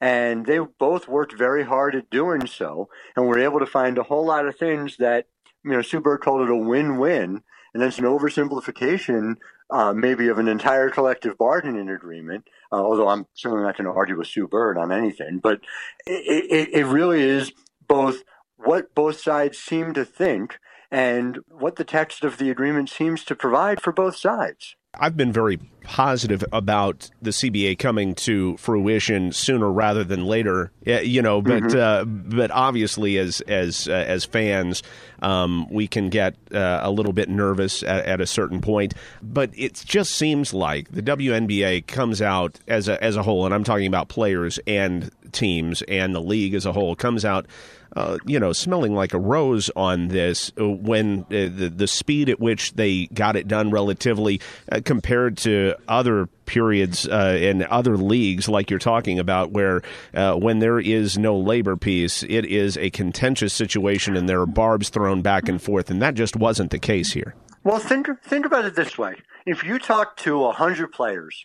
And 0.00 0.46
they 0.46 0.60
both 0.78 1.08
worked 1.08 1.36
very 1.36 1.64
hard 1.64 1.96
at 1.96 2.08
doing 2.08 2.46
so, 2.46 2.88
and 3.16 3.26
were 3.26 3.40
able 3.40 3.58
to 3.58 3.66
find 3.66 3.98
a 3.98 4.04
whole 4.04 4.24
lot 4.24 4.46
of 4.46 4.56
things 4.56 4.96
that, 4.98 5.26
you 5.64 5.72
know, 5.72 5.82
Sue 5.82 6.00
Bird 6.00 6.20
called 6.20 6.42
it 6.42 6.50
a 6.50 6.56
win-win, 6.56 7.42
and 7.74 7.82
that's 7.82 7.98
an 7.98 8.04
oversimplification, 8.04 9.34
uh, 9.70 9.92
maybe 9.92 10.28
of 10.28 10.38
an 10.38 10.48
entire 10.48 10.88
collective 10.88 11.36
bargaining 11.36 11.88
agreement 11.88 12.44
uh, 12.72 12.76
although 12.76 13.08
I'm 13.08 13.26
certainly 13.34 13.64
not 13.64 13.76
going 13.76 13.84
to 13.84 13.96
argue 13.96 14.16
with 14.16 14.28
Sue 14.28 14.48
Bird 14.48 14.78
on 14.78 14.90
anything. 14.90 15.38
But 15.38 15.60
it, 16.06 16.46
it, 16.50 16.68
it 16.72 16.86
really 16.86 17.22
is 17.22 17.52
both 17.86 18.22
what 18.56 18.94
both 18.94 19.20
sides 19.20 19.58
seem 19.58 19.92
to 19.94 20.04
think 20.04 20.58
and 20.90 21.38
what 21.48 21.76
the 21.76 21.84
text 21.84 22.24
of 22.24 22.38
the 22.38 22.50
agreement 22.50 22.88
seems 22.88 23.24
to 23.24 23.34
provide 23.34 23.80
for 23.80 23.92
both 23.92 24.16
sides. 24.16 24.76
I've 24.94 25.16
been 25.16 25.32
very 25.32 25.58
positive 25.84 26.44
about 26.52 27.10
the 27.20 27.30
CBA 27.30 27.78
coming 27.78 28.14
to 28.14 28.56
fruition 28.58 29.32
sooner 29.32 29.70
rather 29.70 30.04
than 30.04 30.24
later. 30.24 30.70
You 30.84 31.22
know, 31.22 31.40
but 31.40 31.62
mm-hmm. 31.62 31.78
uh, 31.78 32.04
but 32.04 32.50
obviously, 32.50 33.18
as 33.18 33.40
as 33.42 33.88
uh, 33.88 33.92
as 33.92 34.24
fans, 34.24 34.82
um, 35.20 35.66
we 35.70 35.86
can 35.86 36.10
get 36.10 36.36
uh, 36.52 36.80
a 36.82 36.90
little 36.90 37.12
bit 37.12 37.28
nervous 37.28 37.82
at, 37.82 38.04
at, 38.04 38.20
a 38.20 38.26
certain 38.26 38.60
point. 38.60 38.94
But 39.22 39.50
it 39.54 39.82
just 39.84 40.14
seems 40.14 40.52
like 40.52 40.90
the 40.90 41.02
WNBA 41.02 41.86
comes 41.86 42.20
out 42.20 42.60
as 42.68 42.88
a 42.88 43.02
as 43.02 43.16
a 43.16 43.22
whole, 43.22 43.46
and 43.46 43.54
I'm 43.54 43.64
talking 43.64 43.86
about 43.86 44.08
players 44.08 44.58
and 44.66 45.10
teams 45.32 45.82
and 45.82 46.14
the 46.14 46.20
league 46.20 46.54
as 46.54 46.66
a 46.66 46.72
whole 46.72 46.94
comes 46.94 47.24
out 47.24 47.46
uh, 47.94 48.18
you 48.24 48.40
know, 48.40 48.52
smelling 48.52 48.94
like 48.94 49.12
a 49.12 49.18
rose 49.18 49.70
on 49.76 50.08
this 50.08 50.50
uh, 50.58 50.66
when 50.66 51.20
uh, 51.24 51.48
the 51.54 51.72
the 51.74 51.86
speed 51.86 52.28
at 52.30 52.40
which 52.40 52.72
they 52.72 53.06
got 53.06 53.36
it 53.36 53.46
done 53.46 53.70
relatively 53.70 54.40
uh, 54.70 54.80
compared 54.84 55.36
to 55.36 55.74
other 55.88 56.26
periods 56.46 57.06
uh, 57.06 57.36
in 57.38 57.64
other 57.64 57.96
leagues, 57.96 58.48
like 58.48 58.70
you're 58.70 58.78
talking 58.78 59.18
about, 59.18 59.50
where 59.50 59.82
uh, 60.14 60.34
when 60.34 60.58
there 60.58 60.80
is 60.80 61.18
no 61.18 61.36
labor 61.38 61.76
peace, 61.76 62.22
it 62.22 62.46
is 62.46 62.78
a 62.78 62.90
contentious 62.90 63.52
situation 63.52 64.16
and 64.16 64.28
there 64.28 64.40
are 64.40 64.46
barbs 64.46 64.88
thrown 64.88 65.20
back 65.20 65.48
and 65.48 65.60
forth, 65.60 65.90
and 65.90 66.00
that 66.00 66.14
just 66.14 66.34
wasn't 66.36 66.70
the 66.70 66.78
case 66.78 67.12
here. 67.12 67.34
Well, 67.62 67.78
think 67.78 68.08
think 68.24 68.46
about 68.46 68.64
it 68.64 68.74
this 68.74 68.96
way: 68.96 69.16
if 69.44 69.64
you 69.64 69.78
talk 69.78 70.16
to 70.18 70.50
hundred 70.50 70.92
players 70.92 71.44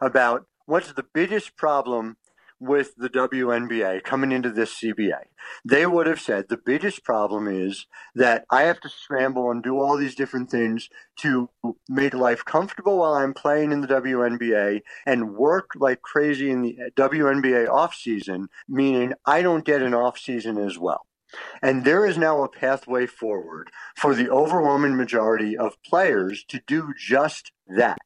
about 0.00 0.46
what's 0.66 0.92
the 0.92 1.04
biggest 1.14 1.56
problem 1.56 2.16
with 2.58 2.94
the 2.96 3.10
WNBA 3.10 4.02
coming 4.02 4.32
into 4.32 4.50
this 4.50 4.80
CBA. 4.80 5.24
They 5.64 5.86
would 5.86 6.06
have 6.06 6.20
said 6.20 6.48
the 6.48 6.56
biggest 6.56 7.04
problem 7.04 7.46
is 7.46 7.86
that 8.14 8.44
I 8.50 8.62
have 8.62 8.80
to 8.80 8.88
scramble 8.88 9.50
and 9.50 9.62
do 9.62 9.78
all 9.78 9.96
these 9.96 10.14
different 10.14 10.50
things 10.50 10.88
to 11.20 11.50
make 11.88 12.14
life 12.14 12.44
comfortable 12.44 12.98
while 12.98 13.14
I'm 13.14 13.34
playing 13.34 13.72
in 13.72 13.80
the 13.80 13.88
WNBA 13.88 14.80
and 15.04 15.34
work 15.34 15.70
like 15.76 16.02
crazy 16.02 16.50
in 16.50 16.62
the 16.62 16.78
WNBA 16.96 17.68
off 17.68 17.94
season, 17.94 18.48
meaning 18.68 19.12
I 19.24 19.42
don't 19.42 19.64
get 19.64 19.82
an 19.82 19.94
off 19.94 20.18
season 20.18 20.58
as 20.58 20.78
well. 20.78 21.06
And 21.60 21.84
there 21.84 22.06
is 22.06 22.16
now 22.16 22.42
a 22.42 22.48
pathway 22.48 23.06
forward 23.06 23.70
for 23.96 24.14
the 24.14 24.30
overwhelming 24.30 24.96
majority 24.96 25.56
of 25.56 25.82
players 25.82 26.44
to 26.48 26.60
do 26.66 26.94
just 26.96 27.52
that. 27.66 27.98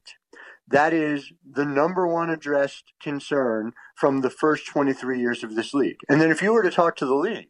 That 0.67 0.93
is 0.93 1.33
the 1.49 1.65
number 1.65 2.07
one 2.07 2.29
addressed 2.29 2.93
concern 3.01 3.73
from 4.01 4.21
the 4.21 4.31
first 4.31 4.65
23 4.65 5.19
years 5.19 5.43
of 5.43 5.55
this 5.55 5.75
league. 5.75 5.99
And 6.09 6.19
then 6.19 6.31
if 6.31 6.41
you 6.41 6.51
were 6.51 6.63
to 6.63 6.71
talk 6.71 6.95
to 6.97 7.05
the 7.05 7.15
league 7.15 7.49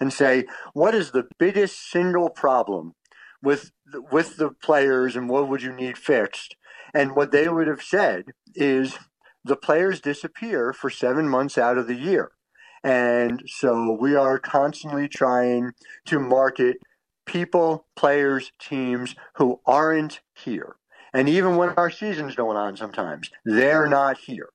and 0.00 0.12
say, 0.12 0.46
what 0.74 0.94
is 0.94 1.12
the 1.12 1.28
biggest 1.38 1.90
single 1.90 2.28
problem 2.28 2.94
with 3.40 3.70
with 4.10 4.36
the 4.36 4.50
players 4.50 5.16
and 5.16 5.28
what 5.28 5.48
would 5.48 5.62
you 5.62 5.72
need 5.72 5.96
fixed? 5.96 6.56
And 6.92 7.14
what 7.16 7.30
they 7.30 7.48
would 7.48 7.68
have 7.68 7.82
said 7.82 8.24
is 8.54 8.98
the 9.44 9.56
players 9.56 10.00
disappear 10.00 10.72
for 10.72 10.90
7 10.90 11.28
months 11.28 11.56
out 11.56 11.78
of 11.78 11.86
the 11.86 11.94
year. 11.94 12.32
And 12.84 13.42
so 13.46 13.96
we 13.98 14.16
are 14.16 14.38
constantly 14.38 15.08
trying 15.08 15.72
to 16.06 16.18
market 16.18 16.78
people, 17.26 17.86
players, 17.94 18.50
teams 18.58 19.14
who 19.36 19.60
aren't 19.64 20.20
here. 20.34 20.76
And 21.14 21.28
even 21.28 21.56
when 21.56 21.70
our 21.70 21.90
season's 21.90 22.34
going 22.34 22.56
on 22.56 22.76
sometimes, 22.76 23.30
they're 23.44 23.86
not 23.86 24.18
here. 24.18 24.48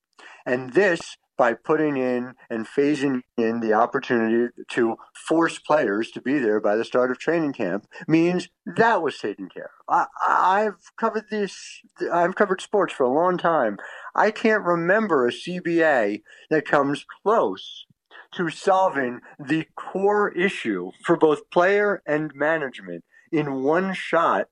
And 0.45 0.73
this 0.73 1.17
by 1.37 1.53
putting 1.53 1.97
in 1.97 2.33
and 2.49 2.67
phasing 2.67 3.21
in 3.37 3.59
the 3.59 3.73
opportunity 3.73 4.51
to 4.69 4.97
force 5.13 5.59
players 5.59 6.11
to 6.11 6.21
be 6.21 6.39
there 6.39 6.59
by 6.59 6.75
the 6.75 6.83
start 6.83 7.11
of 7.11 7.19
training 7.19 7.53
camp 7.53 7.87
means 8.07 8.49
that 8.65 9.01
was 9.01 9.17
taken 9.19 9.47
care 9.47 9.69
of. 9.87 10.07
I, 10.27 10.61
have 10.61 10.95
covered 10.99 11.25
this, 11.29 11.81
I've 12.11 12.35
covered 12.35 12.61
sports 12.61 12.93
for 12.93 13.03
a 13.03 13.13
long 13.13 13.37
time. 13.37 13.77
I 14.15 14.31
can't 14.31 14.63
remember 14.63 15.27
a 15.27 15.31
CBA 15.31 16.23
that 16.49 16.65
comes 16.65 17.05
close 17.23 17.85
to 18.33 18.49
solving 18.49 19.21
the 19.39 19.65
core 19.75 20.31
issue 20.31 20.91
for 21.05 21.15
both 21.15 21.49
player 21.49 22.01
and 22.05 22.33
management 22.35 23.03
in 23.31 23.63
one 23.63 23.93
shot 23.93 24.47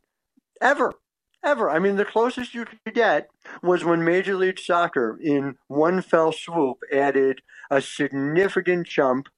ever 0.62 0.93
ever. 1.45 1.69
I 1.69 1.79
mean, 1.79 1.95
the 1.95 2.05
closest 2.05 2.53
you 2.53 2.65
could 2.65 2.93
get 2.93 3.29
was 3.62 3.86
when 3.86 4.03
Major 4.03 4.36
League 4.36 4.60
Soccer, 4.60 5.17
in 5.21 5.55
one 5.67 6.01
fell 6.01 6.31
swoop, 6.31 6.79
added 6.91 7.41
a 7.69 7.81
significant 7.81 8.88
jump 8.88 9.29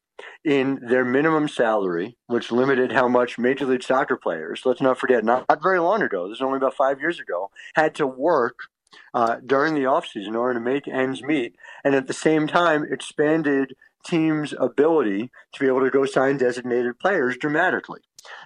in 0.43 0.79
their 0.81 1.05
minimum 1.05 1.47
salary, 1.47 2.17
which 2.27 2.51
limited 2.51 2.91
how 2.91 3.07
much 3.07 3.37
Major 3.37 3.65
League 3.65 3.83
Soccer 3.83 4.15
players, 4.15 4.61
let's 4.65 4.81
not 4.81 4.97
forget, 4.97 5.23
not, 5.23 5.45
not 5.49 5.61
very 5.61 5.79
long 5.79 6.01
ago, 6.01 6.27
this 6.27 6.37
is 6.37 6.41
only 6.41 6.57
about 6.57 6.73
five 6.73 6.99
years 6.99 7.19
ago, 7.19 7.51
had 7.75 7.93
to 7.95 8.07
work 8.07 8.61
uh, 9.13 9.37
during 9.45 9.75
the 9.75 9.81
offseason 9.81 10.27
in 10.27 10.35
order 10.35 10.55
to 10.55 10.59
make 10.59 10.87
ends 10.87 11.21
meet, 11.21 11.55
and 11.83 11.93
at 11.93 12.07
the 12.07 12.13
same 12.13 12.47
time 12.47 12.85
expanded 12.89 13.75
team's 14.05 14.53
ability 14.57 15.29
to 15.53 15.59
be 15.59 15.67
able 15.67 15.81
to 15.81 15.89
go 15.89 16.05
sign 16.05 16.37
designated 16.37 16.97
players 16.97 17.37
dramatically. 17.37 17.99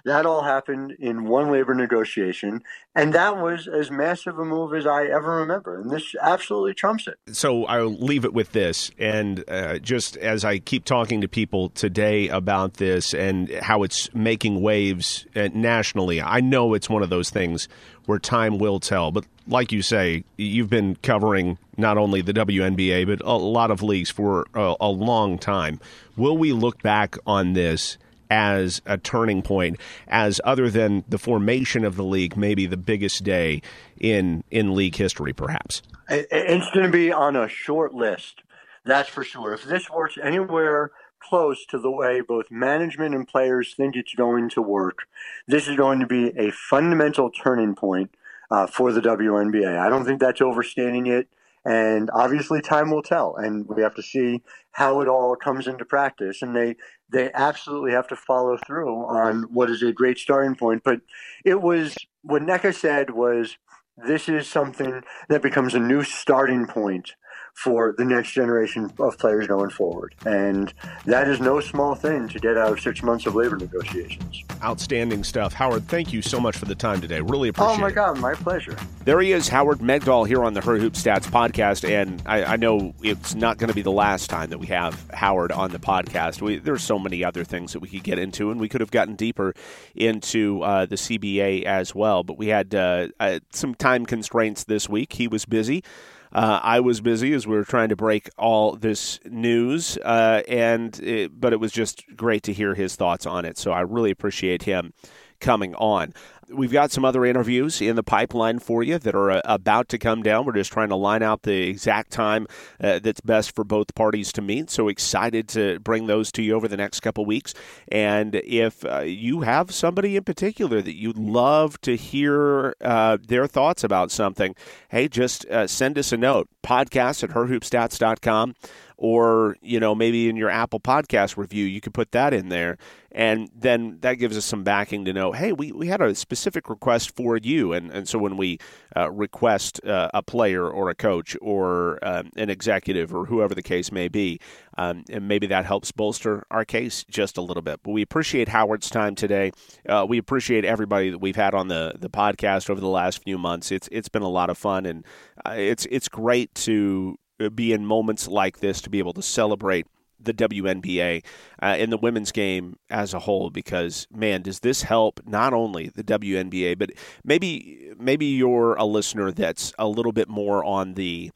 That 0.04 0.26
all 0.26 0.42
happened 0.42 0.92
in 0.98 1.24
one 1.24 1.50
labor 1.50 1.74
negotiation, 1.74 2.62
and 2.94 3.12
that 3.14 3.38
was 3.38 3.68
as 3.68 3.90
massive 3.90 4.38
a 4.38 4.44
move 4.44 4.74
as 4.74 4.86
I 4.86 5.06
ever 5.06 5.36
remember. 5.36 5.80
And 5.80 5.90
this 5.90 6.14
absolutely 6.20 6.74
trumps 6.74 7.06
it. 7.06 7.16
So 7.34 7.64
I'll 7.66 7.94
leave 7.94 8.24
it 8.24 8.34
with 8.34 8.52
this. 8.52 8.90
And 8.98 9.44
uh, 9.48 9.78
just 9.78 10.16
as 10.18 10.44
I 10.44 10.58
keep 10.58 10.84
talking 10.84 11.20
to 11.20 11.28
people 11.28 11.70
today 11.70 12.28
about 12.28 12.74
this 12.74 13.14
and 13.14 13.50
how 13.62 13.82
it's 13.82 14.12
making 14.14 14.60
waves 14.60 15.26
uh, 15.34 15.48
nationally, 15.54 16.20
I 16.20 16.40
know 16.40 16.74
it's 16.74 16.90
one 16.90 17.02
of 17.02 17.10
those 17.10 17.30
things 17.30 17.68
where 18.06 18.18
time 18.18 18.58
will 18.58 18.80
tell. 18.80 19.10
But 19.12 19.24
like 19.46 19.72
you 19.72 19.82
say, 19.82 20.24
you've 20.36 20.70
been 20.70 20.96
covering 20.96 21.58
not 21.76 21.98
only 21.98 22.20
the 22.20 22.32
WNBA, 22.32 23.06
but 23.06 23.20
a 23.24 23.32
lot 23.32 23.70
of 23.70 23.82
leagues 23.82 24.10
for 24.10 24.46
a, 24.54 24.74
a 24.80 24.88
long 24.88 25.38
time. 25.38 25.80
Will 26.16 26.36
we 26.36 26.52
look 26.52 26.82
back 26.82 27.16
on 27.26 27.54
this? 27.54 27.98
As 28.32 28.80
a 28.86 28.96
turning 28.96 29.42
point, 29.42 29.78
as 30.08 30.40
other 30.42 30.70
than 30.70 31.04
the 31.06 31.18
formation 31.18 31.84
of 31.84 31.96
the 31.96 32.02
league, 32.02 32.34
maybe 32.34 32.64
the 32.64 32.78
biggest 32.78 33.22
day 33.24 33.60
in 34.00 34.42
in 34.50 34.74
league 34.74 34.96
history, 34.96 35.34
perhaps. 35.34 35.82
It's 36.08 36.70
going 36.70 36.86
to 36.86 36.92
be 36.92 37.12
on 37.12 37.36
a 37.36 37.46
short 37.46 37.92
list, 37.92 38.42
that's 38.86 39.10
for 39.10 39.22
sure. 39.22 39.52
If 39.52 39.64
this 39.64 39.90
works 39.90 40.16
anywhere 40.22 40.92
close 41.20 41.66
to 41.66 41.78
the 41.78 41.90
way 41.90 42.22
both 42.22 42.50
management 42.50 43.14
and 43.14 43.28
players 43.28 43.74
think 43.76 43.96
it's 43.96 44.14
going 44.14 44.48
to 44.50 44.62
work, 44.62 45.00
this 45.46 45.68
is 45.68 45.76
going 45.76 46.00
to 46.00 46.06
be 46.06 46.28
a 46.38 46.50
fundamental 46.52 47.30
turning 47.30 47.74
point 47.74 48.14
uh, 48.50 48.66
for 48.66 48.92
the 48.92 49.02
WNBA. 49.02 49.78
I 49.78 49.90
don't 49.90 50.06
think 50.06 50.20
that's 50.20 50.40
overstating 50.40 51.06
it. 51.06 51.28
And 51.64 52.10
obviously, 52.12 52.60
time 52.60 52.90
will 52.90 53.02
tell, 53.02 53.36
and 53.36 53.68
we 53.68 53.82
have 53.82 53.94
to 53.94 54.02
see 54.02 54.42
how 54.72 55.00
it 55.00 55.08
all 55.08 55.36
comes 55.36 55.68
into 55.68 55.84
practice. 55.84 56.42
And 56.42 56.56
they 56.56 56.76
they 57.12 57.30
absolutely 57.32 57.92
have 57.92 58.08
to 58.08 58.16
follow 58.16 58.58
through 58.66 58.92
on 59.04 59.42
what 59.44 59.70
is 59.70 59.82
a 59.82 59.92
great 59.92 60.18
starting 60.18 60.56
point. 60.56 60.82
But 60.84 61.02
it 61.44 61.62
was 61.62 61.96
what 62.22 62.42
Nneka 62.42 62.74
said 62.74 63.10
was 63.10 63.58
this 63.96 64.28
is 64.28 64.48
something 64.48 65.02
that 65.28 65.42
becomes 65.42 65.74
a 65.74 65.78
new 65.78 66.02
starting 66.02 66.66
point 66.66 67.12
for 67.54 67.94
the 67.96 68.04
next 68.04 68.32
generation 68.32 68.90
of 68.98 69.18
players 69.18 69.46
going 69.46 69.70
forward. 69.70 70.14
And 70.24 70.72
that 71.06 71.28
is 71.28 71.40
no 71.40 71.60
small 71.60 71.94
thing 71.94 72.28
to 72.28 72.38
get 72.38 72.56
out 72.56 72.72
of 72.72 72.80
six 72.80 73.02
months 73.02 73.26
of 73.26 73.34
labor 73.34 73.56
negotiations. 73.56 74.42
Outstanding 74.62 75.22
stuff. 75.22 75.52
Howard, 75.52 75.86
thank 75.86 76.12
you 76.12 76.22
so 76.22 76.40
much 76.40 76.56
for 76.56 76.64
the 76.64 76.74
time 76.74 77.00
today. 77.00 77.20
Really 77.20 77.50
appreciate 77.50 77.74
it. 77.74 77.78
Oh, 77.78 77.80
my 77.80 77.90
God, 77.90 78.18
my 78.18 78.34
pleasure. 78.34 78.76
There 79.04 79.20
he 79.20 79.32
is, 79.32 79.48
Howard 79.48 79.78
Megdal, 79.78 80.26
here 80.26 80.42
on 80.42 80.54
the 80.54 80.60
Her 80.60 80.78
Hoop 80.78 80.94
Stats 80.94 81.26
podcast. 81.30 81.88
And 81.88 82.22
I, 82.26 82.44
I 82.44 82.56
know 82.56 82.94
it's 83.02 83.34
not 83.34 83.58
going 83.58 83.68
to 83.68 83.74
be 83.74 83.82
the 83.82 83.92
last 83.92 84.30
time 84.30 84.50
that 84.50 84.58
we 84.58 84.68
have 84.68 85.08
Howard 85.12 85.52
on 85.52 85.70
the 85.70 85.78
podcast. 85.78 86.40
We, 86.40 86.58
there's 86.58 86.82
so 86.82 86.98
many 86.98 87.22
other 87.22 87.44
things 87.44 87.74
that 87.74 87.80
we 87.80 87.88
could 87.88 88.02
get 88.02 88.18
into, 88.18 88.50
and 88.50 88.60
we 88.60 88.68
could 88.68 88.80
have 88.80 88.90
gotten 88.90 89.14
deeper 89.14 89.54
into 89.94 90.62
uh, 90.62 90.86
the 90.86 90.96
CBA 90.96 91.64
as 91.64 91.94
well. 91.94 92.24
But 92.24 92.38
we 92.38 92.48
had 92.48 92.74
uh, 92.74 93.08
uh, 93.20 93.40
some 93.50 93.74
time 93.74 94.06
constraints 94.06 94.64
this 94.64 94.88
week. 94.88 95.12
He 95.14 95.28
was 95.28 95.44
busy. 95.44 95.84
Uh, 96.32 96.60
I 96.62 96.80
was 96.80 97.00
busy 97.00 97.34
as 97.34 97.46
we 97.46 97.54
were 97.54 97.64
trying 97.64 97.90
to 97.90 97.96
break 97.96 98.30
all 98.38 98.74
this 98.74 99.20
news, 99.24 99.98
uh, 99.98 100.42
and 100.48 100.98
it, 101.00 101.38
but 101.38 101.52
it 101.52 101.60
was 101.60 101.72
just 101.72 102.04
great 102.16 102.42
to 102.44 102.52
hear 102.52 102.74
his 102.74 102.96
thoughts 102.96 103.26
on 103.26 103.44
it. 103.44 103.58
So 103.58 103.72
I 103.72 103.80
really 103.80 104.10
appreciate 104.10 104.62
him 104.62 104.94
coming 105.40 105.74
on. 105.74 106.14
We've 106.52 106.72
got 106.72 106.90
some 106.90 107.04
other 107.04 107.24
interviews 107.24 107.80
in 107.80 107.96
the 107.96 108.02
pipeline 108.02 108.58
for 108.58 108.82
you 108.82 108.98
that 108.98 109.14
are 109.14 109.30
uh, 109.30 109.40
about 109.44 109.88
to 109.90 109.98
come 109.98 110.22
down. 110.22 110.44
We're 110.44 110.52
just 110.52 110.72
trying 110.72 110.90
to 110.90 110.96
line 110.96 111.22
out 111.22 111.42
the 111.42 111.68
exact 111.68 112.10
time 112.10 112.46
uh, 112.80 112.98
that's 112.98 113.20
best 113.20 113.54
for 113.54 113.64
both 113.64 113.94
parties 113.94 114.32
to 114.32 114.42
meet. 114.42 114.70
So 114.70 114.88
excited 114.88 115.48
to 115.50 115.80
bring 115.80 116.06
those 116.06 116.30
to 116.32 116.42
you 116.42 116.54
over 116.54 116.68
the 116.68 116.76
next 116.76 117.00
couple 117.00 117.24
weeks. 117.24 117.54
And 117.88 118.34
if 118.34 118.84
uh, 118.84 119.00
you 119.00 119.40
have 119.40 119.72
somebody 119.72 120.16
in 120.16 120.24
particular 120.24 120.82
that 120.82 120.94
you'd 120.94 121.18
love 121.18 121.80
to 121.82 121.96
hear 121.96 122.74
uh, 122.80 123.18
their 123.26 123.46
thoughts 123.46 123.84
about 123.84 124.10
something, 124.10 124.54
hey, 124.88 125.08
just 125.08 125.46
uh, 125.46 125.66
send 125.66 125.98
us 125.98 126.12
a 126.12 126.16
note 126.16 126.48
podcast 126.62 127.24
at 127.24 127.30
herhoopstats.com 127.30 128.54
or 129.02 129.56
you 129.60 129.80
know 129.80 129.96
maybe 129.96 130.28
in 130.28 130.36
your 130.36 130.48
Apple 130.48 130.78
Podcast 130.78 131.36
review 131.36 131.64
you 131.66 131.80
could 131.80 131.92
put 131.92 132.12
that 132.12 132.32
in 132.32 132.50
there, 132.50 132.78
and 133.10 133.50
then 133.52 133.98
that 134.02 134.14
gives 134.14 134.38
us 134.38 134.44
some 134.44 134.62
backing 134.62 135.04
to 135.04 135.12
know, 135.12 135.32
hey, 135.32 135.52
we, 135.52 135.72
we 135.72 135.88
had 135.88 136.00
a 136.00 136.14
specific 136.14 136.70
request 136.70 137.16
for 137.16 137.36
you, 137.36 137.72
and 137.72 137.90
and 137.90 138.08
so 138.08 138.16
when 138.16 138.36
we 138.36 138.58
uh, 138.96 139.10
request 139.10 139.84
uh, 139.84 140.08
a 140.14 140.22
player 140.22 140.68
or 140.68 140.88
a 140.88 140.94
coach 140.94 141.36
or 141.42 141.98
uh, 142.00 142.22
an 142.36 142.48
executive 142.48 143.12
or 143.12 143.26
whoever 143.26 143.56
the 143.56 143.62
case 143.62 143.90
may 143.90 144.06
be, 144.06 144.38
um, 144.78 145.02
and 145.10 145.26
maybe 145.26 145.48
that 145.48 145.66
helps 145.66 145.90
bolster 145.90 146.46
our 146.52 146.64
case 146.64 147.04
just 147.10 147.36
a 147.36 147.42
little 147.42 147.62
bit. 147.62 147.80
But 147.82 147.90
we 147.90 148.02
appreciate 148.02 148.48
Howard's 148.48 148.88
time 148.88 149.16
today. 149.16 149.50
Uh, 149.88 150.06
we 150.08 150.18
appreciate 150.18 150.64
everybody 150.64 151.10
that 151.10 151.18
we've 151.18 151.34
had 151.34 151.54
on 151.54 151.66
the 151.66 151.94
the 151.98 152.08
podcast 152.08 152.70
over 152.70 152.80
the 152.80 152.86
last 152.86 153.24
few 153.24 153.36
months. 153.36 153.72
It's 153.72 153.88
it's 153.90 154.08
been 154.08 154.22
a 154.22 154.30
lot 154.30 154.48
of 154.48 154.56
fun, 154.56 154.86
and 154.86 155.04
uh, 155.44 155.54
it's 155.56 155.88
it's 155.90 156.08
great 156.08 156.54
to 156.54 157.18
be 157.50 157.72
in 157.72 157.86
moments 157.86 158.28
like 158.28 158.60
this 158.60 158.80
to 158.82 158.90
be 158.90 158.98
able 158.98 159.12
to 159.14 159.22
celebrate 159.22 159.86
the 160.20 160.32
WNBA 160.32 161.24
uh, 161.60 161.76
in 161.78 161.90
the 161.90 161.98
women's 161.98 162.32
game 162.32 162.76
as 162.90 163.12
a 163.12 163.18
whole 163.18 163.50
because 163.50 164.06
man 164.12 164.42
does 164.42 164.60
this 164.60 164.82
help 164.82 165.20
not 165.26 165.52
only 165.52 165.88
the 165.88 166.04
WNBA 166.04 166.78
but 166.78 166.90
maybe 167.24 167.92
maybe 167.98 168.26
you're 168.26 168.74
a 168.74 168.84
listener 168.84 169.32
that's 169.32 169.72
a 169.78 169.88
little 169.88 170.12
bit 170.12 170.28
more 170.28 170.64
on 170.64 170.94
the 170.94 171.30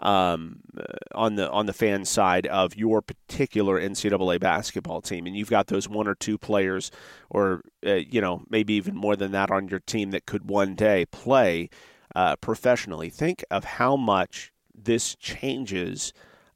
um, 0.00 0.60
uh, 0.78 0.84
on 1.14 1.34
the 1.34 1.50
on 1.50 1.66
the 1.66 1.72
fan 1.72 2.04
side 2.04 2.46
of 2.46 2.76
your 2.76 3.02
particular 3.02 3.80
NCAA 3.80 4.38
basketball 4.40 5.00
team, 5.00 5.26
and 5.26 5.36
you've 5.36 5.50
got 5.50 5.66
those 5.66 5.88
one 5.88 6.06
or 6.06 6.14
two 6.14 6.38
players, 6.38 6.90
or 7.30 7.62
uh, 7.86 7.94
you 7.94 8.20
know 8.20 8.42
maybe 8.48 8.74
even 8.74 8.94
more 8.94 9.16
than 9.16 9.32
that 9.32 9.50
on 9.50 9.68
your 9.68 9.80
team 9.80 10.10
that 10.12 10.26
could 10.26 10.48
one 10.48 10.74
day 10.74 11.04
play 11.06 11.68
uh, 12.14 12.36
professionally. 12.36 13.10
Think 13.10 13.44
of 13.50 13.64
how 13.64 13.96
much 13.96 14.52
this 14.84 15.14
changes 15.16 16.12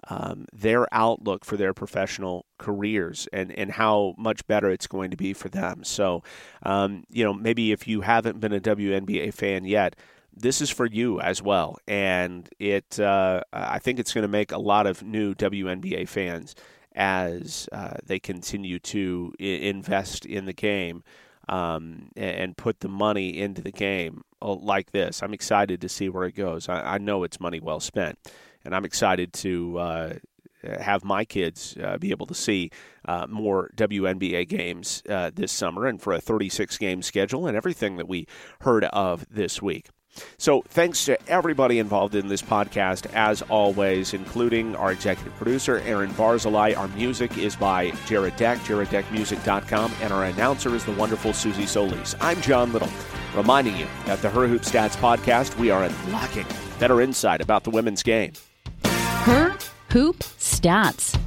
um, 0.08 0.46
their 0.52 0.92
outlook 0.92 1.44
for 1.44 1.56
their 1.56 1.72
professional 1.72 2.44
careers 2.58 3.28
and, 3.32 3.52
and 3.52 3.70
how 3.70 4.14
much 4.18 4.46
better 4.46 4.70
it's 4.70 4.87
going 4.87 5.11
to 5.11 5.16
be 5.16 5.32
for 5.32 5.48
them. 5.48 5.85
So, 5.85 6.22
um, 6.64 7.04
you 7.08 7.24
know, 7.24 7.32
maybe 7.32 7.72
if 7.72 7.87
you 7.87 8.00
haven't 8.00 8.40
been 8.40 8.52
a 8.52 8.61
WNBA 8.61 9.32
fan 9.32 9.64
yet, 9.64 9.96
this 10.35 10.61
is 10.61 10.70
for 10.70 10.87
you 10.87 11.20
as 11.20 11.42
well. 11.42 11.78
And 11.87 12.48
it, 12.58 12.98
uh, 12.98 13.42
I 13.52 13.78
think 13.78 13.98
it's 13.98 14.12
going 14.12 14.22
to 14.22 14.28
make 14.28 14.50
a 14.50 14.58
lot 14.58 14.87
of 14.87 15.02
new 15.02 15.35
WNBA 15.35 16.08
fans 16.08 16.56
as 16.94 17.68
uh, 17.72 17.94
they 18.04 18.18
continue 18.18 18.78
to 18.78 19.32
I- 19.40 19.44
invest 19.44 20.26
in 20.26 20.46
the 20.46 20.52
game 20.52 21.04
um, 21.48 22.08
and 22.16 22.56
put 22.56 22.80
the 22.80 22.88
money 22.88 23.38
into 23.38 23.62
the 23.62 23.72
game 23.72 24.24
like 24.42 24.92
this. 24.92 25.22
I'm 25.22 25.35
excited 25.35 25.81
to 25.81 25.88
see 25.88 26.09
where 26.09 26.24
it 26.24 26.33
goes. 26.33 26.68
I, 26.68 26.94
I 26.94 26.98
know 26.98 27.24
it's 27.24 27.40
money 27.40 27.61
well 27.61 27.81
spent, 27.81 28.18
and 28.64 28.74
I'm 28.74 28.85
excited 28.85 29.33
to 29.35 29.78
uh, 29.78 30.12
have 30.64 31.05
my 31.05 31.24
kids 31.24 31.76
uh, 31.83 31.98
be 31.98 32.11
able 32.11 32.26
to 32.26 32.35
see 32.35 32.70
uh, 33.07 33.26
more 33.28 33.70
WNBA 33.76 34.48
games 34.48 35.02
uh, 35.09 35.31
this 35.35 35.52
summer 35.52 35.87
and 35.87 36.00
for 36.00 36.12
a 36.12 36.20
36 36.20 36.78
game 36.78 37.02
schedule 37.02 37.46
and 37.46 37.57
everything 37.57 37.96
that 37.96 38.09
we 38.09 38.26
heard 38.61 38.85
of 38.85 39.26
this 39.31 39.61
week. 39.61 39.88
So, 40.38 40.62
thanks 40.68 41.05
to 41.07 41.18
everybody 41.29 41.79
involved 41.79 42.14
in 42.14 42.29
this 42.29 42.42
podcast, 42.42 43.12
as 43.14 43.42
always, 43.42 44.12
including 44.14 44.77
our 44.77 44.92
executive 44.92 45.35
producer, 45.35 45.79
Aaron 45.85 46.11
Barzilai. 46.11 46.77
Our 46.77 46.88
music 46.88 47.38
is 47.38 47.57
by 47.57 47.90
Jared 48.07 48.37
Deck, 48.37 48.59
jareddeckmusic.com, 48.59 49.92
and 50.03 50.12
our 50.12 50.25
announcer 50.25 50.75
is 50.75 50.85
the 50.85 50.92
wonderful 50.92 51.33
Susie 51.33 51.66
Solis. 51.66 52.14
I'm 52.20 52.40
John 52.42 52.72
Little, 52.72 52.90
reminding 53.35 53.77
you 53.77 53.87
that 54.07 54.20
the 54.20 54.31
Her 54.31 54.46
Hoop 54.46 54.62
Stats 54.62 54.96
podcast, 54.96 55.59
we 55.59 55.70
are 55.70 55.85
unlocking 55.85 56.46
better 56.79 57.01
insight 57.01 57.40
about 57.40 57.64
the 57.64 57.70
women's 57.70 58.03
game. 58.03 58.33
Her 58.85 59.57
Hoop 59.90 60.18
Stats. 60.18 61.18